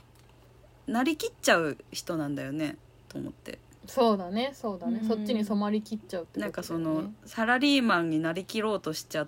[0.88, 2.78] なりきっちゃう人なんだよね。
[3.10, 3.60] と思って。
[3.86, 5.08] うそうだねそうだね、うん。
[5.08, 6.46] そっちに染まりきっちゃうってね。
[6.46, 9.28] なんかそのサラリーマンになりきろうとしちゃ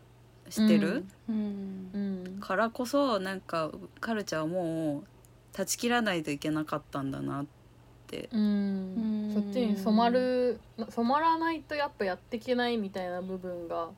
[0.50, 1.92] してる、うん。
[1.94, 1.98] う
[2.38, 2.40] ん。
[2.40, 5.04] からこそなんかカルチャーはもう
[5.54, 7.46] 断ち切らないといけなかったんだなっ
[8.08, 8.30] て。
[8.32, 8.42] うん。
[8.42, 9.32] うん。
[9.34, 10.60] そっちに染まる
[10.90, 13.90] 染まらないとやっぱやっていけないみたいな部分が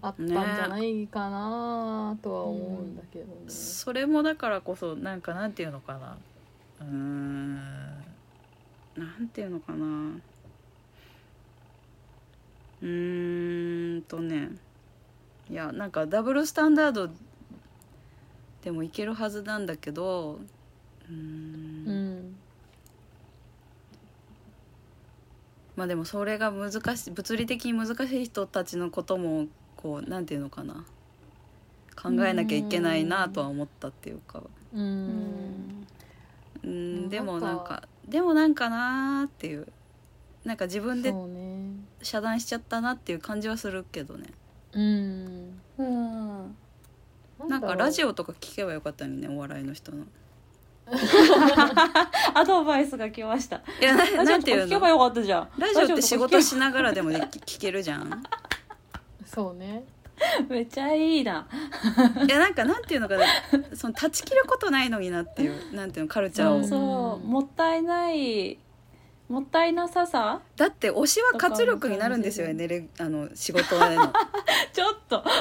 [0.00, 3.30] あったんじゃないかなとは思うんだけどね。
[3.48, 6.16] それもだからこそなんかなんていうのかな。
[6.80, 7.56] うーん。
[8.96, 9.86] なんていうのかな。
[12.80, 14.50] うーんとね
[15.50, 17.08] いやなんかダブルスタンダード
[18.62, 20.40] でもいけるはずなんだけど
[21.08, 21.88] うーん。
[21.88, 22.36] うん。
[25.76, 29.46] まあでもそれが難しい物理的に難しい人たちのことも
[29.76, 30.84] こうなんていうのかな。
[32.00, 34.42] 考えなきゃいけないなとは思ったっていうか。
[34.72, 34.86] ううん。
[34.86, 35.86] ん
[36.62, 36.70] うんう
[37.06, 37.08] ん。
[37.08, 37.88] でもなんんか。
[38.06, 39.66] でもなんかなーっていう。
[40.44, 41.14] なんか自分で
[42.02, 44.28] 遮断しちゃったなっていう感じはするけどね
[44.78, 45.60] うん。
[45.78, 46.56] うん。
[47.48, 50.04] なんかラジオオとか聞けばよかったのにねお笑いの人の。
[52.34, 53.56] アドバイスが来ました。
[53.80, 54.68] いやなんていうの？
[54.68, 55.48] とか聞けばよかったじゃん。
[55.58, 58.22] ラジオって仕事しなながらでもでき聞けるじゃん。
[59.26, 59.84] そうね。
[60.48, 61.46] めっちゃいいな。
[62.26, 63.24] いやなんかなんていうのかな。
[63.74, 66.60] その断ち切ることないのになっていうなんていうのカルチャーを。
[66.62, 67.26] そうそう。
[67.26, 68.58] もったいない
[69.28, 70.40] もったいなささ？
[70.56, 74.12] だって推しは活力になるんですよエネルあの仕事への
[74.72, 75.22] ちょっと。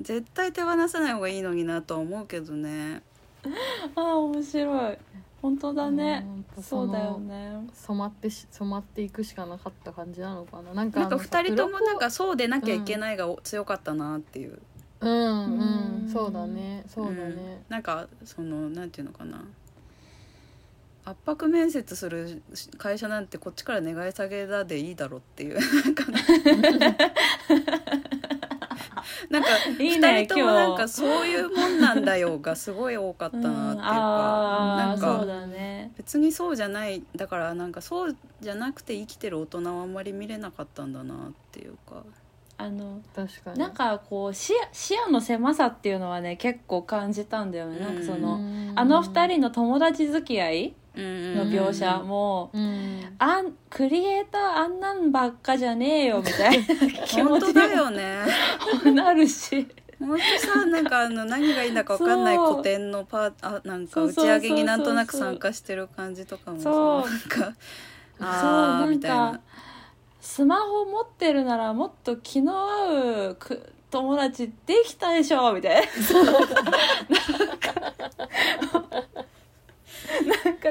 [0.00, 3.02] 絶対手放さない方がいいのになとは思うけどね。
[3.94, 4.98] あー面白い。
[5.40, 6.26] 本当だね。
[6.60, 7.68] そうだよのね。
[7.72, 10.74] 染まってし染まっていくしかなかった感じなのかな。
[10.74, 14.60] なんかなんかあのさ2人ともなんかそうでなきゃいけないが強かったなっていう、
[15.00, 16.06] うんううん。
[16.06, 16.84] んそうだね。
[16.88, 17.36] そうだうん。
[17.36, 19.44] ね、なんかそのなんていうのかな
[21.08, 22.42] 圧迫面接する
[22.76, 25.58] 会社なんてこっちから願い下げだでいいだろうっていう。
[25.82, 26.04] なんか
[29.30, 29.48] なんか
[29.78, 35.92] いいね2人ともなんかそういうもんなんだよがすごい多かったなっていううんか、あなんかあそうだね。
[35.96, 42.02] 別にそうじゃないだからなんかそうじゃなくて生きてる大人はあんまり見れなかったんだなっていうか。
[42.60, 43.58] あの確かに。
[43.58, 48.40] なんかこう視野視野の狭さっていうのはね結構感じたんだよね、なんかその
[48.74, 56.66] あの二人の友達付き合いのの描写も、うんあんクリエイターあんなんばっかじゃねえよみたいな
[57.06, 58.24] 気持ちだよね。
[58.84, 59.66] になるし。
[60.00, 67.10] 本当さなんかあの何がいいんだか分かんない古典のパーあなんか打ち上げになんとなく参加してる感じとかもさそう。
[67.10, 67.54] なんか
[68.20, 69.32] ああみたいな。
[69.32, 69.40] か
[70.20, 75.88] スマホ持ってるならもっと気の合うく友達できたでしょみたいな
[80.44, 80.68] なんか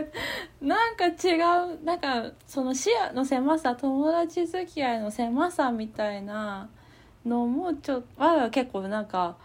[0.62, 6.70] なんか違うなんかその視野の狭さ友達付き合いの狭さみたいな
[7.26, 9.38] のもちょっとは結構なんか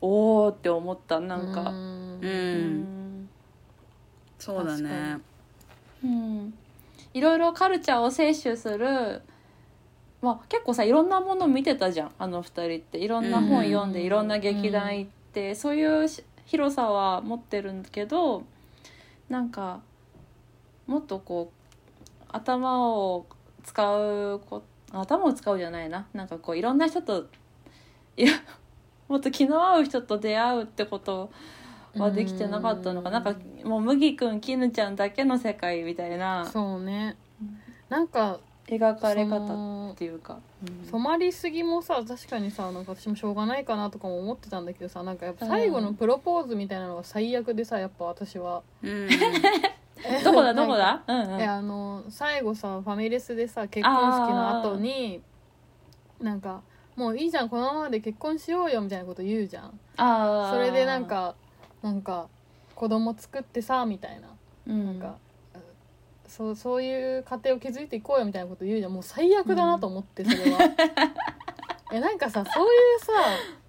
[0.00, 1.70] おーって思ったなんか。
[1.70, 3.28] うん。
[4.38, 5.18] そうだね。
[6.04, 6.54] うん。
[7.14, 9.22] いろいろカルチャーを摂取する
[10.20, 12.98] まあ結構さいろんなもの見てたじゃんあの二人って。
[12.98, 14.06] いろんな本読んでうん。
[14.06, 18.44] いろんな劇団行ってそういうし広さは持ってるんだけど
[19.28, 19.80] なんか
[20.86, 23.26] もっとこう頭を
[23.62, 24.62] 使うこ
[24.92, 26.06] 頭を使うじゃないな。
[26.12, 27.26] なんかこういろんな人と
[28.16, 28.32] いや
[29.08, 31.30] もっと気の合う人と出会うってこと
[31.96, 33.10] はできてなかったのか。
[33.10, 36.44] なんかもう麦くん絹ちゃんだけの世界みたいな。
[36.46, 37.16] そうね。
[37.88, 40.88] なんか描かれそ方のっていうか、うん。
[40.90, 48.62] 染まりすぎもさ確かにさなんか私もしょうがないかなとかも思ってたんだけどさなんかやっぱ最後のプロポーズみたいなのが最悪でさやっぱ私は。
[48.82, 49.08] うん。
[50.24, 51.02] どこだどこだ？
[51.06, 51.40] うんうん。
[51.40, 55.22] えあの最後さファミレスでさ結婚式の後に
[56.20, 56.62] なんか
[56.96, 59.78] もういいじゃんこのままで結婚しようよみたいなこと言うじゃん。
[59.96, 60.50] あー。
[60.52, 61.34] それでなんか
[61.82, 62.28] なんか
[62.74, 64.28] 子供作ってさみたいな。
[64.66, 64.86] うん。
[64.86, 65.16] なんか、
[66.36, 68.92] そうそういう家庭を築いていこうよみたいなこと言うじゃん。
[68.92, 70.58] もう最悪だなと思ってそれは。
[71.92, 73.12] えなんかさそういうさ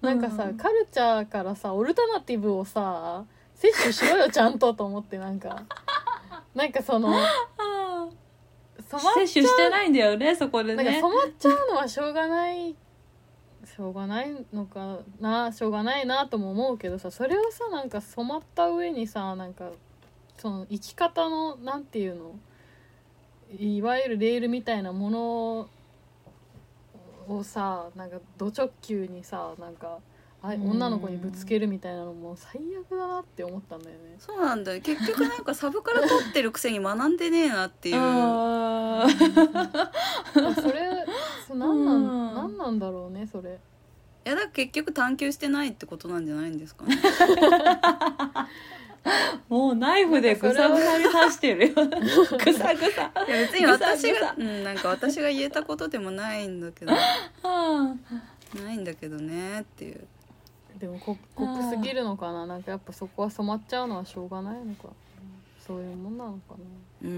[0.00, 0.56] なんかさ、うん。
[0.56, 5.62] カルチャーからさオルタナティブをさ摂取しろよ ちゃんとと思ってなんか。
[6.56, 8.08] なんかそのあ
[8.80, 10.82] 染まっー摂取してないんだよねそこでね。
[10.82, 12.74] なんか染まっちゃうのはしょうがない
[13.64, 19.70] しょうがないのかなしょうがないなとも思うけどさそれをさなんか染まった上にさなんか
[20.36, 22.34] その生き方のなんていうの
[23.58, 25.68] いわゆるレールみたいなもの
[27.28, 29.98] をさなんかド直球にさなんか
[30.42, 30.70] あうん。
[30.70, 34.16] 女の子にぶつけるみたいなのも最悪だなって思ったんだよね。
[34.18, 34.80] そうなんだよ。
[34.80, 37.94] 結局なんか サブから取ってるくせに学んでねえなっていう。
[40.54, 41.06] それ
[41.46, 42.34] そなんなん、うん。
[42.34, 43.58] なんなんだろうねそれ。
[44.26, 46.96] いやだから結局探求してないってことなんじゃないんですかね
[49.48, 51.74] もうナイフでぐさぐさに刺してるよ。
[51.74, 56.92] ぐさぐさいや別に私がうんなんか私が言えたことでもないんだけど。
[57.44, 57.94] あ
[58.62, 60.06] ないんだけどねっていう。
[60.78, 62.46] でもこ濃くすぎるのかな。
[62.46, 64.88] なんかやっぱそこは染まっちゃうのはしょうがないのか。
[65.66, 66.56] そういうもんなのかな。
[67.02, 67.10] うー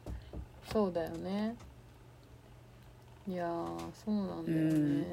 [0.71, 1.55] そうだよね
[3.29, 5.05] いやーそうなんだよね、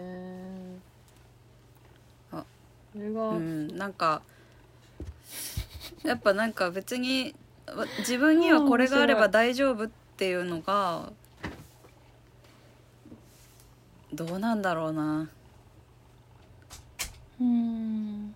[2.33, 2.45] あ
[2.95, 4.23] それが、うんなんか
[6.03, 7.35] やっぱなんか別に
[7.67, 11.13] わ自分にはこれがあれば大丈夫っていうのが
[14.15, 15.25] どうなんだろうな。
[15.25, 15.27] っ
[17.41, 18.33] うん。
[18.33, 18.36] て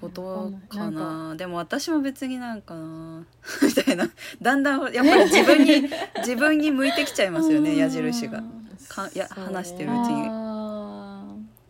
[0.00, 3.24] ことわかなでも私も別になんかな
[3.62, 4.08] みたいな。
[4.40, 5.88] だんだんやっぱり自分に
[6.18, 8.42] 自分に向いてきちゃいますよね矢印が。
[8.88, 10.28] かいや話してるうちに。
[10.28, 11.24] あ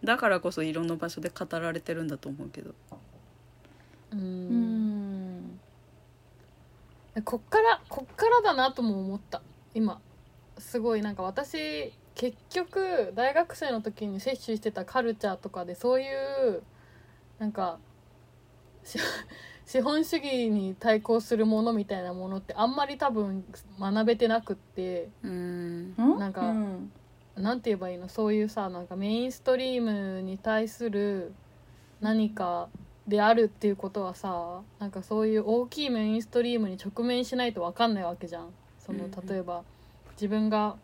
[0.04, 2.74] だからこそいろんな場所で語られてるんだと思うけど。
[4.12, 5.38] うん。
[5.38, 5.60] ん。
[7.24, 9.42] こっからこっからだなとも思った。
[9.74, 10.00] 今。
[10.58, 16.62] すごいなんか私結局大学生の時に摂取してたカルチャーとかでそういう
[17.38, 17.95] なんかし
[19.66, 23.44] 資本主義に対抗するものみたいなものってあんまり多分
[23.80, 25.92] 学べてなくってうん。
[25.92, 25.94] ん？
[26.18, 26.92] なんかうん。
[27.36, 28.08] なんて言えばいいの？
[28.08, 31.34] そういうさなんかメインストリームに対する
[32.00, 32.68] 何か
[33.08, 38.50] であるっていうことはさなんかそういう大きいメインストリームに直面しないと分かんないわけじゃん。
[38.78, 39.64] その例えば
[40.12, 40.76] 自分が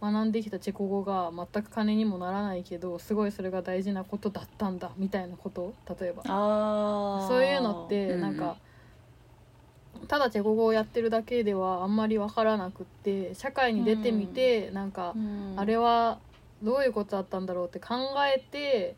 [0.00, 6.22] 学んできたチェコ語が全く金にもならないけどすごいそれが大事なことだったんだみたいなこと例えば。
[7.28, 8.56] そういうのってうんなんか、
[10.08, 15.54] ただチェコ語をやってるだけではあんまり分からなくって社会に出てみて、なんかうん。
[15.58, 16.20] あれは
[16.62, 17.94] どういうことだったんだろうって考
[18.34, 18.96] えて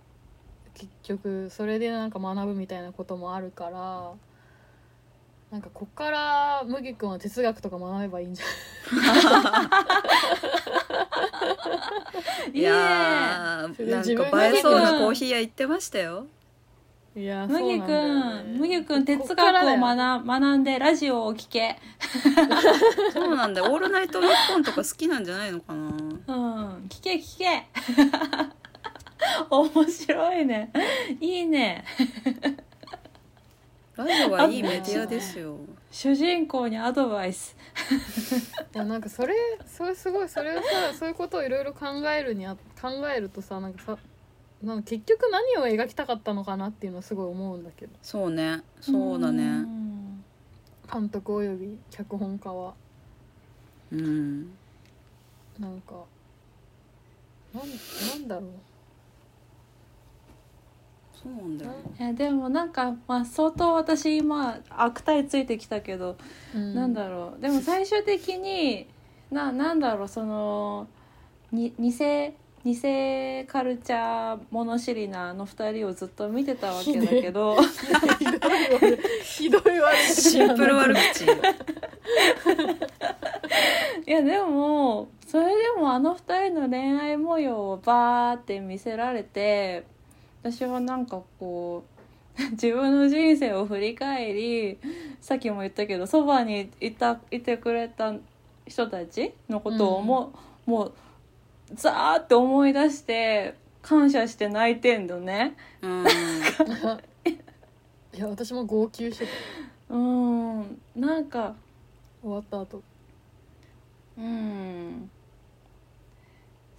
[0.74, 4.12] 結局それでなんか学ぶみたいなこともあるから
[5.52, 8.46] なんかこっから麦君は哲学とか学べばいいんじゃ
[12.46, 16.24] いいねやーなんか映えそうなコーヒー屋行ってましたよ。
[17.14, 18.58] ないいや麦そうなんね。
[18.58, 21.76] 君麦君哲こっから学を学学んでラジオを聞け。
[23.12, 25.80] そうなんだよ「オールナイトニッポン」とか好きなんじゃないのかな。
[25.80, 27.66] うん聞け聞け。
[29.50, 30.72] 面白いね。
[31.20, 31.84] いいね
[33.96, 35.58] ラジオはいいメディアですよ。
[35.90, 37.54] 主人公にアドバイス。
[38.74, 39.34] いやなんかそれ
[39.66, 43.98] それすごいそれをさそういうことをいろいろ考えるにあ考えるとさなんかさ
[44.62, 47.92] なんか結局何を描きたかったのかなっていうのはすごい思うんだけど。
[48.00, 48.62] そうね。
[48.80, 49.44] そうだね。
[49.44, 50.24] ん
[50.90, 52.74] 監督および脚本家は。
[53.90, 54.54] うん。
[55.58, 56.04] なんか
[57.52, 57.68] なん
[58.20, 58.46] なんだろ
[61.22, 61.72] そうなんだよ。
[61.98, 66.16] いやでもなんか、まあ、相当私今悪態ついてきたけど、
[66.54, 67.40] う、うん、なんだろう。
[67.40, 68.88] でも最終的に
[69.30, 70.88] ななんだろうその
[71.52, 71.92] に偽
[72.64, 72.76] 偽
[73.46, 77.56] カルチャー物知りなあの二人をずっと見てたわけだけど。
[77.62, 78.40] ひどい
[78.80, 81.24] 悪ひどい悪口シンプル悪口。
[84.06, 89.84] いやでもそれでもあの二人の恋愛模様をバーって見せられて
[90.42, 91.84] 私はなんかこ
[92.38, 94.78] う 自分の人生を振り返り
[95.20, 98.14] さっきも言ったけどそばにいたいてくれた
[98.66, 100.32] 人たちのことを思
[100.66, 100.92] う、もう
[101.74, 105.54] ザーって思い出して感謝して泣いてんのね。
[105.82, 106.06] うん。
[108.14, 109.94] いや私も号泣してた。
[109.94, 110.80] うん。
[110.94, 111.54] なんか
[112.22, 112.82] 終わった後。
[114.16, 115.10] うん。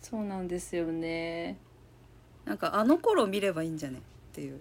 [0.02, 1.58] そうなんですよね。
[2.46, 3.98] なんかあの頃見ればいいんじゃね？
[3.98, 4.02] っ
[4.34, 4.60] ていう。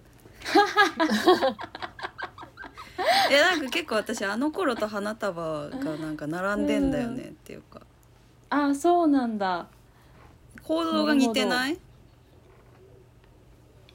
[3.30, 7.80] いやなんか結構私あの頃と花束がなんか並んでんだよねっていうか。
[8.50, 9.66] あそうなんだ。
[10.62, 11.78] 行動が似てない？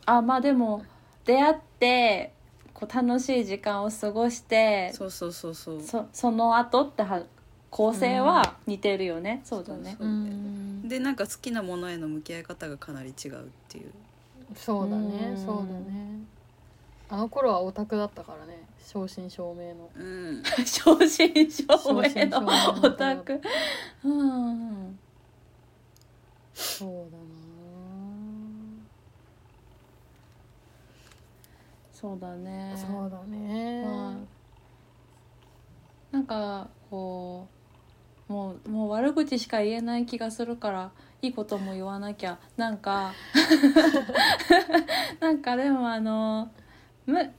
[0.06, 0.84] あまあでも
[1.26, 2.34] 出会って
[2.74, 5.82] こう楽しい時間を過ごしてそうそうそうそう。
[5.82, 7.22] そその後っては
[7.70, 9.96] 構成は似てるよね、そうだね。
[10.00, 10.88] そううん。
[10.88, 13.92] でなんか好きなものへの向き合い方がかなり違うっていう。
[14.56, 15.30] そうだね。
[15.30, 15.46] うん。
[15.46, 16.20] そうだね。
[17.10, 18.64] あの頃はオタクだったからね。
[18.80, 19.90] 正真正銘の。
[19.96, 20.44] うん。
[20.66, 22.50] 正真正銘のの
[22.84, 23.42] オタク。
[24.04, 25.00] うん。
[26.54, 27.38] そうだな。
[31.94, 32.76] そうだね。
[32.76, 34.28] そうだね、うん
[36.12, 37.57] なんかこう
[38.28, 42.38] もうもう悪口しか言えない気がするからいいことも言わなきゃ。
[42.58, 43.14] なんか
[45.20, 46.52] なんかでもあの
[47.06, 47.34] む、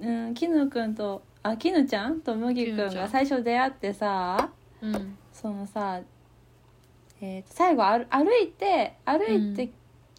[0.00, 4.50] うん、絹くんとあ絹ちゃんと麦くんが最初出会ってさ
[4.80, 5.18] うん。
[5.32, 6.00] そのさ、
[7.20, 9.70] えーと最後歩歩いて歩いて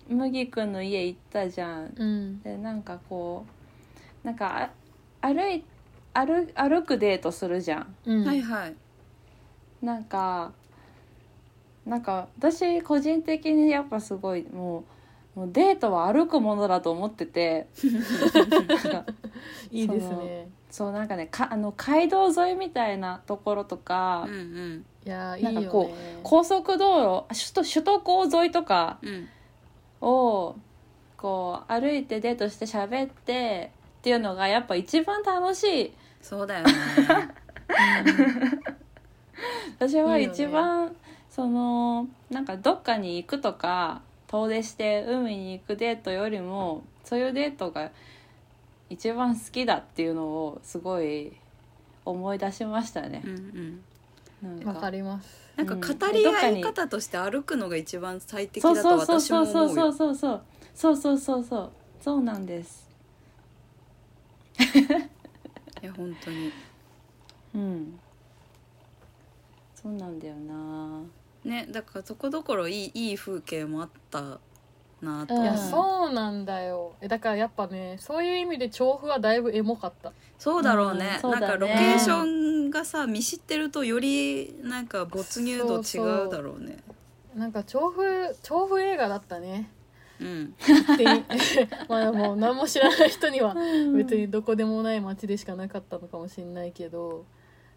[0.08, 1.94] 麦くんの家行ったじゃん。
[1.96, 2.42] うん。
[2.42, 3.46] でなんかこ
[4.24, 4.70] うなんか
[5.22, 5.64] あ歩い
[6.14, 7.96] 歩歩くデートするじゃん。
[8.06, 8.26] うん。
[8.26, 8.76] はいはい
[9.82, 10.52] なんか
[11.86, 17.68] なんか私個人的にやっぱすごいもうもうデートは歩くものだと思ってて。
[19.70, 20.50] いいですね。
[20.72, 24.86] そうなんかねかあの街道沿いみたいなところとか、うんうん。
[25.06, 25.92] いやねなんかこ
[26.24, 29.30] 高速道路首都首都高沿いとかうん。
[30.02, 30.56] を
[31.18, 35.94] こう歩いてデートして喋ってっていうのがやっぱ一番楽しい。
[36.20, 36.74] そうだよね
[39.78, 40.96] 私は一番
[41.30, 47.92] そのなんかどっかに行くとか遠出して海に行くデートよりもそういうデートが
[48.90, 51.34] 一番好きだっていうのをすごい
[52.06, 53.22] 思い出しましたね。
[53.26, 53.28] う。
[53.28, 53.82] ん
[54.42, 54.64] うん。
[54.66, 55.48] なんわかります。
[55.56, 60.42] なんか語り合い方として歩くのが一番最適だとそうそうそう私もそうそう思うよそうそう
[60.76, 62.88] そうそうそうそうそうそうなんです。
[65.82, 66.52] いや本当に
[67.56, 68.00] うん
[69.80, 71.04] そうなんだよな。
[71.44, 74.40] ねだからとこどころいいいい風景もあった
[75.02, 75.44] なと、うん。
[75.44, 76.96] いやそうなんだよ。
[77.00, 80.14] えだからやっぱねそういう意味で調布はだいぶエモかった。
[80.40, 81.48] そうだろうね,、うんそうだね。
[81.48, 82.24] なんかロケーショ
[82.68, 86.78] ンがさ見知ってるとよりなんか没入度違うだろうね。
[87.36, 88.02] なんか調布
[88.42, 89.70] 調布映画だったね。
[90.20, 90.56] うん。
[90.96, 91.06] って
[91.88, 93.54] まあもう何も知らない人には
[93.96, 97.26] 別にどこでもない街でしかなかったのかもしれないけど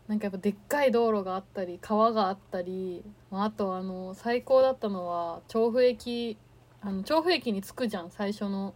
[0.09, 6.37] なんかやっぱでっかい道路があったり川があったり、まあ、あとあの最高だったのは調布駅
[6.81, 8.75] あの調布駅に着くじゃん最初の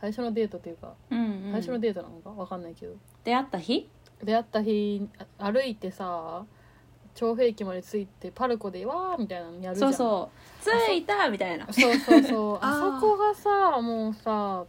[0.00, 0.94] 最初のデートっていうか。
[1.10, 2.30] うん、うん、最初のデートなのか？
[2.30, 2.94] わかんないけど。
[3.24, 3.88] 出会った日？
[4.22, 6.44] 出会った日あ歩いてさ
[7.14, 9.94] 調布駅まで着いてパルコでわーみたいなのやるじゃん。
[9.94, 10.30] そう
[10.64, 10.88] そう。
[10.88, 11.66] 着いたみたいな。
[11.72, 14.64] そうそうそうあー あそこがさもうさ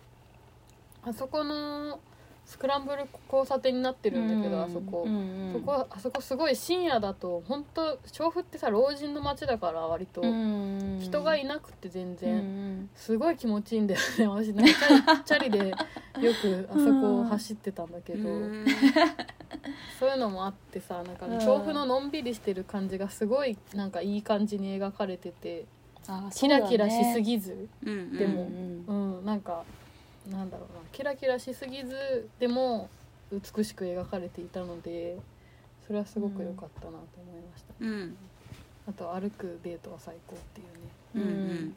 [1.03, 1.99] あそこの
[2.45, 12.89] スクランブル交差点になってるんだけど、あそこ、うんうん、そこあそこすごい深夜だと本当調布ってさ老人の街だから割と、うん人がいなくて全うんう然、ん。
[12.95, 14.27] すごい気持ちいいんだよね。
[14.27, 14.65] 私なん
[15.05, 15.75] かチャリでよ
[16.41, 18.65] くあそこを走ってたんだけど、うん。
[19.99, 21.39] そういうのもあってさなんかうん。
[21.39, 25.65] 調布ののんびりしてる感じがすごいなんかいい感じに描かれてて
[26.07, 27.67] あキラキラしすぎぎず。
[27.85, 29.17] うんでもうん。
[29.17, 29.63] うん、なんか
[30.31, 32.89] なんだろうなキラキラしすぎずでも
[33.31, 35.17] 美しく描かれていたので
[35.85, 38.15] それはすごく良かったなと思いました、うん。
[38.87, 40.81] あと歩くデートは最高っていうね。
[41.15, 41.55] うんううん。
[41.69, 41.75] ん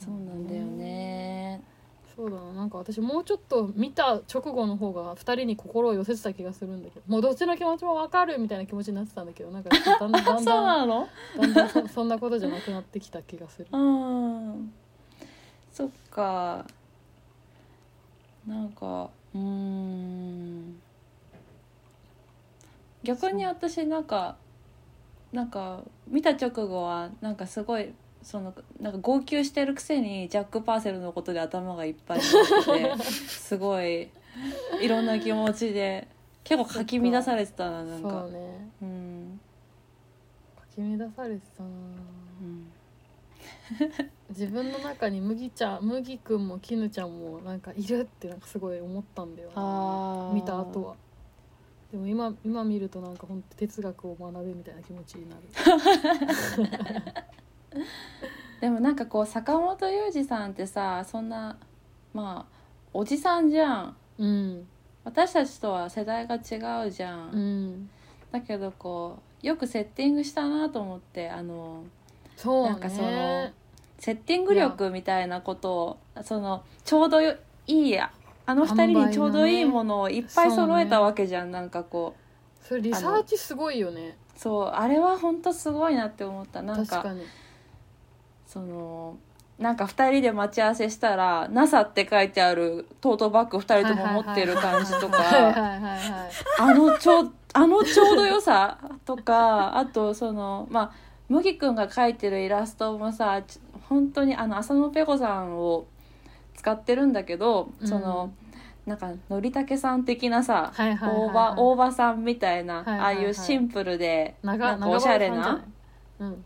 [0.00, 1.62] そうなんだよね。
[2.16, 11.08] そうだななんか私もうちょっと見た直後の方が2人に心を寄せてた気がするんだけどもうどっちの気持ちも分かるみたいな気持ちになってたんだけどなんかだんだんだん そうだんなの？
[11.38, 13.68] だんだんそそんなことじゃなくなってきた気がする。
[13.72, 14.72] うん
[15.80, 16.66] そっか。
[18.46, 20.80] なんかうーん。
[23.02, 24.36] 逆に私なんか
[25.32, 32.24] なんか見た直後はなんかすごいそのなんか号泣してるくせにジャック・パーセルのことで頭がいっぱいに
[32.88, 34.10] なってて すごい
[34.82, 36.06] いろんな気持ちで
[36.44, 38.70] 結構かき乱されてたななんそかうね。
[38.82, 39.40] うん、
[40.56, 41.68] かき乱されてたな。
[41.68, 41.72] う
[42.44, 42.66] ん、
[44.30, 49.50] 自分の中に麦ちゃん麦くんも絹ちゃんもなんかいるってなんかすごい思ったんだよ
[50.34, 50.96] 見た後は。
[51.90, 55.42] でも今今見るとなんか本当哲学を学べみたいな気持ちになる。
[58.60, 61.58] でもなんかこう坂本龍二さんってさそんな
[62.12, 62.60] まあ
[62.92, 63.96] おじさんじゃん。
[64.18, 64.68] うん。
[65.02, 67.90] 私たちとは世代が違うじゃん、うん。
[68.30, 71.84] だけどこうよくセッティングしたなと思ってあの
[72.36, 72.70] そうね。
[72.70, 73.50] なんかその
[74.00, 77.36] セッティング力みたいなことをそのちょうどい
[77.66, 78.10] いや
[78.46, 82.66] あの二人にちょうどいいものをいっぱい揃えたわけじゃん、なんかこう。
[82.66, 84.16] それリサーチすごいよね。
[84.34, 86.60] そうあれは本当すごいなって思った。
[86.62, 87.04] なんか
[88.46, 89.18] その
[89.58, 95.54] なんか2人で待ち合わせしたら「NASA」って書いてあるトートバッグ2人とも持ってる感じとはい
[96.58, 100.92] かあのちょうあのちょうど良さとかあとそのまあ
[101.28, 103.60] 麦くんが描いてるイラストもさち
[103.90, 105.86] 本当にあの浅野ペコさんを
[106.54, 108.32] 使ってるんだけど、その
[108.86, 113.16] なんかのりたけさん的なさ、大場大場さんみたいな、はいはいはい。
[113.16, 115.64] ああいうシンプルで長なんかおしゃれな。
[116.20, 116.44] うん。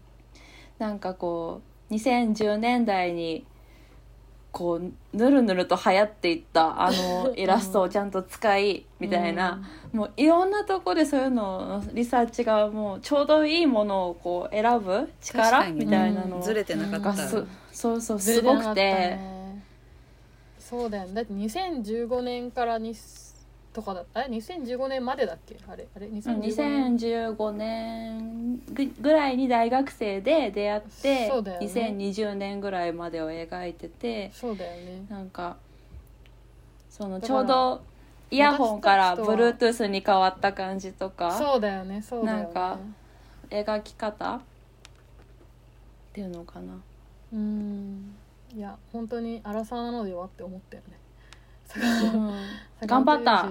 [0.78, 3.46] なんかこう2010年代に
[4.54, 9.60] こうぬるぬると流行っていったあの イラストをちゃんと使いみたいな、
[9.92, 15.84] もういろんなとこでそういうののリサーチがもうちょうどいいものをこう選ぶ力に。
[15.84, 17.28] みたいなのずれてなかった。
[17.28, 17.38] そ
[17.94, 19.64] うそうすごくて、ね。
[20.60, 21.14] そうだよね。
[21.14, 22.94] だって2015年からに
[23.74, 24.22] とかだった？
[24.22, 25.56] え2015年までだっけ？
[25.68, 25.86] あれ？
[25.94, 31.66] あれ？2015年？2015年ぐぐらいに大学生で出会って、そうだよね。
[31.66, 35.04] 2020年ぐらいまでを描いててそうだよね。
[35.10, 35.56] なんか
[36.88, 37.82] そのちょうど
[38.30, 42.00] イヤホンから私たちとは Bluetooth に変わった感じとかそうだよね。
[42.00, 42.42] そうだよね。
[42.44, 42.78] なんか
[43.50, 44.40] 描き方っ
[46.12, 46.80] ていうのかな。
[47.32, 48.14] うん。
[48.56, 50.96] いや本当に荒さなのではって思ったよね
[52.86, 53.48] 頑張った。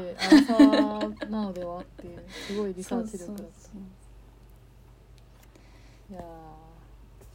[1.30, 2.24] なのではっていう。
[2.48, 3.50] すごいリサーチ力だった。
[6.14, 6.24] いやー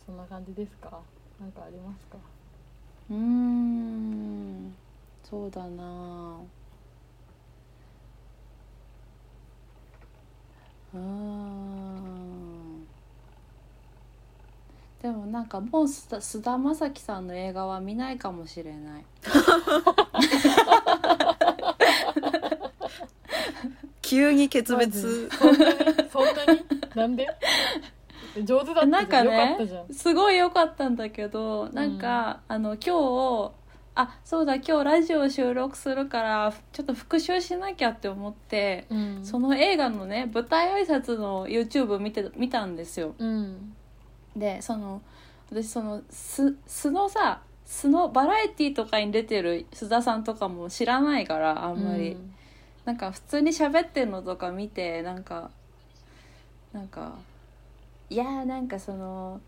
[0.07, 1.01] そんな感じですか？
[1.41, 2.19] なんかありますか？
[3.09, 4.75] そうん。
[5.25, 6.39] そうだな。
[10.95, 11.01] うー。
[11.01, 12.38] ん
[15.03, 16.21] でもなんかもう菅田
[16.59, 19.05] 将暉さんの映画は見ないかもしれない。
[24.03, 25.29] 急に決別。
[25.31, 25.75] そんなに？
[26.11, 26.65] そんなに？
[26.97, 27.29] なんで？
[28.43, 29.51] 上手だったなんかじゃん。
[29.51, 33.53] よかねすごい良かったんだけどなんか、あの今日
[33.95, 39.21] あそうだ今日ラジオ収録するからちょっと復習しなきゃって思って、うん。
[39.25, 43.15] その映画のね舞台挨拶の YouTube 見て見たんですよ。
[43.19, 43.75] うん
[44.39, 45.03] でその
[45.51, 52.35] 私その素素のさ素のバラエティとかに出てる須田さんとかも知らないからあんまり、うん。
[52.85, 55.51] なんか普通に喋ってんのとか見てなんか
[56.73, 57.13] なんか
[58.09, 59.41] いやーなんかその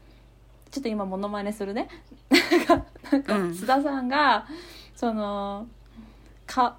[0.71, 1.89] ちょっと今モノマネするね。
[2.31, 3.51] なんかなんかうん。
[3.51, 4.47] 須田さんが、
[4.95, 5.67] その
[6.47, 6.77] か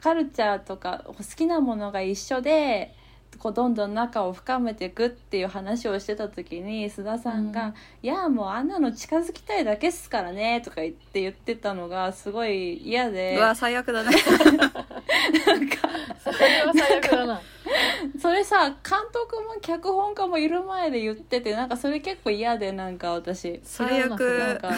[0.00, 2.94] カルチャーとか好きなものが一緒で
[3.38, 13.36] こうどんどん仲を深めていくっていう話をしてた時に須田さんが「いやもうあんなの近づきたいだけっすからね」とか言って言ってたのがすごい嫌で。
[13.36, 14.10] うわ最悪だね。
[15.46, 15.76] なんか
[16.22, 17.40] それは最悪だな。
[18.20, 23.60] それさ監督も脚本家もいる前で言っててなんかそれ結構嫌でなんか私。
[23.62, 24.70] 最なん悪か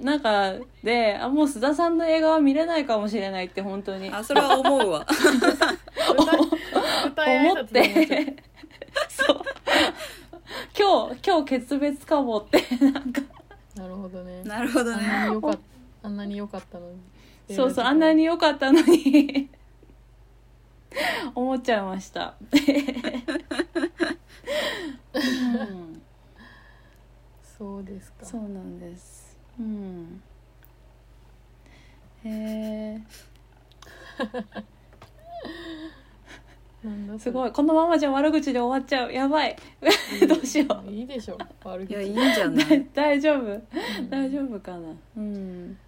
[0.00, 4.10] なんかであもう須田さんの映画は見れないかもしれないって本当に。
[4.10, 5.06] あそれは思うわ
[7.26, 8.42] 思って。
[9.08, 9.42] そう。
[10.78, 13.22] 今日今日決別かもってなんか。
[13.74, 14.42] なるほどね。
[14.44, 15.58] なるほどあんなねによかっ
[16.02, 16.98] あんなに良かったのに。
[17.54, 19.50] そうそうあんなに良かったのに。
[21.34, 22.56] 思っちゃいました、う
[25.16, 26.02] ん。
[27.58, 28.24] そうですか。
[28.24, 29.38] そうなんです。
[29.60, 30.22] うん。
[32.24, 33.02] へえ、
[37.18, 37.52] すごい。
[37.52, 39.12] このままじゃ悪口で終わっちゃう。
[39.12, 39.56] やばい。
[40.28, 40.90] どうしよう。
[40.90, 42.86] いいでしょ悪口いやいいんじゃない？
[42.94, 43.42] 大丈夫。
[43.42, 43.46] う
[44.00, 44.94] ん大丈夫かな？
[45.16, 45.78] うん。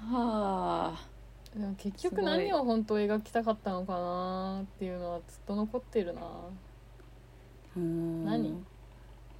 [0.00, 1.08] はあ。
[1.56, 6.22] でも結局何を本当描きたかったのかなっていうのはずっと残ってるな
[7.76, 8.64] うん何？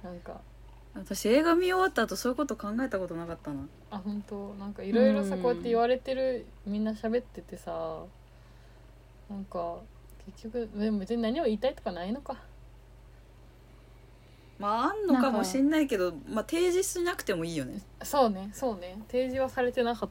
[0.03, 0.39] なんか
[0.93, 4.53] 私映画見終わった後そういうこと考えたことなかったなあ本当？
[4.59, 8.03] なんかいろいろさうんこうやって言われてるみんな喋っててさ
[9.29, 9.77] なんか
[10.25, 12.37] 結局でも別に何を言いたいとかないのか。
[14.59, 17.81] まああんのかもしんないけどまあ提示しなくてもいいよね。
[18.03, 18.97] そうねそうね。
[19.07, 20.09] 提示はされてなかっ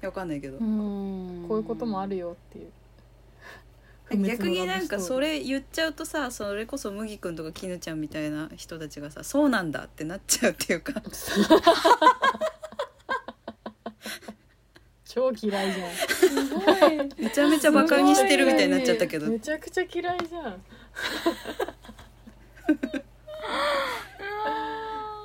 [0.00, 0.06] た。
[0.06, 1.44] わかんないけど、うん。
[1.46, 2.72] こういうこともあるよっていう。
[4.26, 11.00] 逆になんかそれ言っちゃうとさそれこそ麦くんとか絹ちゃんみたいな人たちがさそうなんだってなっちゃうっていうか
[15.12, 15.90] 超嫌いじゃん。
[15.90, 16.98] すごい。
[17.18, 19.26] めちゃめちゃバカにしてるみたいになっちゃったけど。
[19.26, 20.62] めちゃくちゃ嫌いじゃん。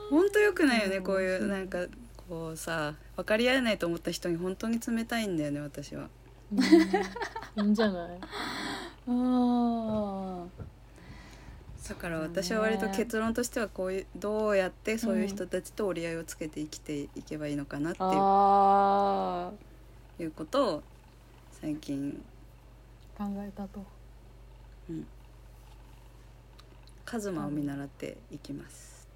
[0.10, 1.86] ほんとよくないよねうんこういうなんか
[2.28, 6.10] こうさ分かり合えないと思った人に本当に冷たいんだよね私は。
[6.52, 6.64] うん。
[6.64, 8.20] いいんじゃない？
[9.08, 10.46] あ
[11.88, 18.06] だから私は割と結論としてはこういうどうやってそういう人たちと折り合いをつけて生きていけばいいのかなってあ。
[18.06, 18.12] いう。
[18.20, 19.65] ああ。
[20.20, 20.84] いうことを
[21.52, 22.24] 最近
[23.18, 23.84] 考えたと。
[27.06, 29.08] カズマを見習っていきます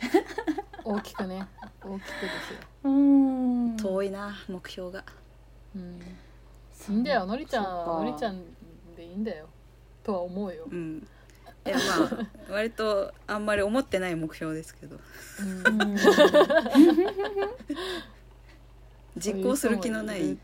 [0.84, 1.46] 大きくね。
[1.82, 2.08] 大きくで
[2.48, 2.60] すよ。
[2.84, 3.76] うん。
[3.76, 5.04] 遠いな目標が。
[5.74, 6.00] うん。
[6.00, 6.04] い
[6.88, 7.26] いんだよ。
[7.26, 8.42] のりちゃんのりちゃん
[8.96, 9.48] でいいんだよ。
[10.02, 11.06] とは思うよ、うん。
[11.66, 11.82] いやま
[12.48, 14.98] あ割とあんまり思ってない目標ですけど。
[15.40, 15.98] うんうん
[19.18, 20.38] 実行する気のない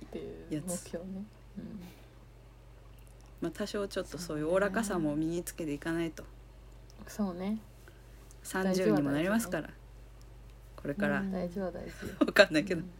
[0.50, 0.90] やつ。
[3.40, 6.22] まあ多少ちょっとそういうおおらかさも身につけていかないと。
[6.22, 6.28] うん、
[7.08, 7.58] そうね。
[8.44, 9.70] 30にもなりますから。
[10.76, 11.20] これから。
[11.20, 11.90] うん大事は大事。
[12.24, 12.80] わかんないけど。
[12.80, 12.90] うん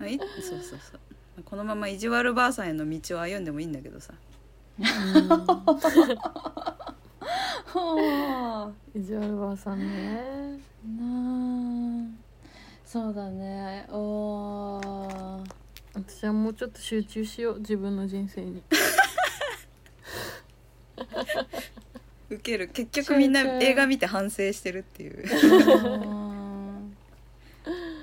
[0.00, 0.28] あいそう
[0.60, 1.42] そうそう。
[1.44, 4.12] このまま意地悪ばあさんへの道を歩んでもいいんだけどさ。
[4.80, 5.52] は
[7.72, 8.72] あ。
[8.94, 10.58] 意地悪ばあさんね。
[10.84, 12.23] なあ
[12.94, 13.88] そうだね。
[13.90, 15.50] おー。
[15.94, 17.58] 私はもうちょっと集中しよう。
[17.58, 18.62] 自分の人生に。
[22.30, 22.68] ウケる。
[22.68, 25.24] 結局みんな映画見て反省してるっていう。
[25.26, 26.96] うん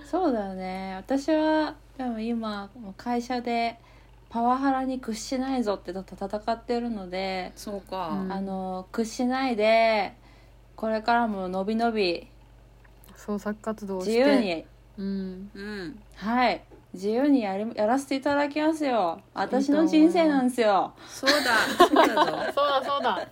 [0.06, 0.96] そうだよね。
[0.98, 3.80] 私はでも今会社で
[4.28, 8.10] パワハラに屈しないぞってと戦ってるので、そうか。
[8.10, 8.34] うん。
[8.34, 10.18] あの屈しないで
[10.76, 12.28] これからものびのび
[13.16, 14.20] 創作活動をして。
[14.20, 14.66] 自由に
[14.98, 15.52] うん。
[15.54, 16.00] うん。
[16.16, 16.62] はい。
[16.94, 19.22] 自由にやりやらせていただきますよ。
[19.34, 20.94] 私の人生なんですよ。
[21.08, 21.38] そうだ。
[21.78, 22.32] そうだぞ。
[22.54, 23.28] そうだそうだ。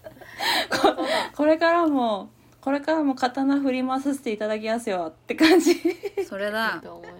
[1.36, 2.30] これからも
[2.62, 5.72] これからも刀振り回させていただきますよって感じ。
[5.72, 5.76] い
[6.22, 6.80] いそれだ。
[6.82, 7.16] と思いま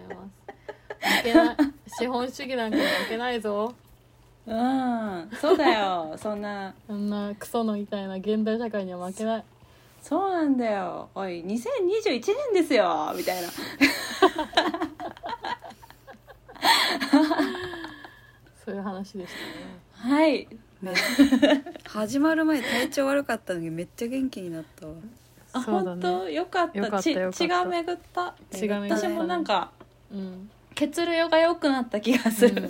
[1.02, 1.56] す負けない
[1.86, 3.74] 資本主義なんかに負けないぞ。
[4.46, 5.30] うん。
[5.40, 6.14] そうだよ。
[6.16, 6.74] そんな。
[6.88, 9.44] あんなクソのみたいな現代社会には負けない
[10.02, 11.08] そうなんだよ。
[11.14, 11.54] おい2021
[12.52, 13.12] 年ですよ。
[13.16, 13.48] みたいな。
[18.64, 20.14] そういう話でしたね。
[20.14, 20.48] はい。
[20.82, 20.94] ね。
[21.86, 24.94] 始まる前体調悪かったのにめっちゃ元気になったわ。
[25.52, 26.02] あ、そうだね。
[26.02, 26.28] 本当？
[26.30, 26.78] よかった。
[26.78, 27.36] よかったちよかった。
[27.36, 28.34] 血が巡った。
[28.52, 29.14] 血が巡ったね。
[29.14, 29.70] 私もなんか
[30.12, 30.50] うん。
[30.74, 32.66] 血流が良くなった気がする、う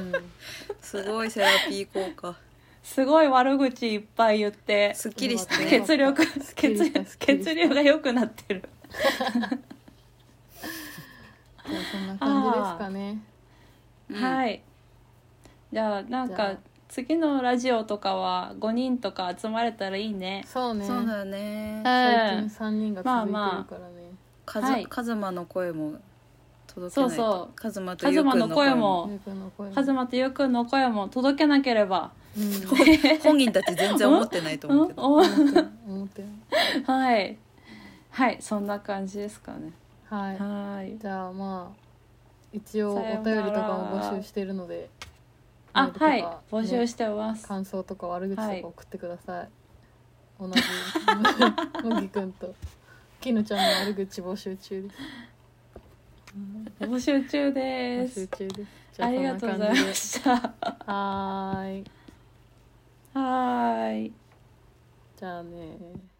[0.00, 0.12] ん。
[0.82, 2.36] すごいセラピー効果
[2.84, 6.22] すごい悪口いっぱい言ってすっきりしてねね血力
[6.54, 8.68] 血血流が良くなってる。
[8.92, 13.22] じゃあそんな感じですかね。
[14.10, 14.62] うんはい。
[15.72, 16.56] じゃあなんか
[16.88, 20.44] 次のラジオとかは5人とか集まれたらいいね。
[20.46, 20.86] そうね。
[20.86, 24.12] そうだよね最近三人が続いてるからね、
[24.44, 24.86] カズ,、はい。
[24.86, 25.94] カズマの声も
[26.66, 27.32] 届けそうないと。
[27.32, 29.74] そうカズマとゆうくんの声声ももゆうくんの声も。
[29.74, 32.12] カズマとゆうくんの声も届けなければ。
[32.18, 32.23] うん
[33.22, 34.74] 本人たち全然思ってないとうん。
[34.74, 36.24] 思うけどお思って
[36.86, 37.36] はい。
[38.10, 38.36] はい。
[38.40, 39.72] そんな感じですかね。
[40.10, 40.38] はい。
[40.38, 40.98] はい。
[40.98, 41.84] じゃあまあ
[42.52, 44.88] 一応お便りとかも募集してるので
[45.72, 46.22] あはい。
[46.22, 47.46] ね募集してます。
[47.48, 49.48] 感想とか悪口とはいか送ってください、
[50.40, 50.60] 同じ。
[51.84, 52.54] むぎくんと
[53.20, 54.96] きぬちゃんの悪口募集中です。
[56.80, 58.20] 募集中募です。
[58.20, 59.02] 集中です。
[59.02, 60.36] ありがとうございまでした。
[60.86, 61.84] はーい
[63.14, 64.14] はーい。
[65.16, 66.13] じゃあね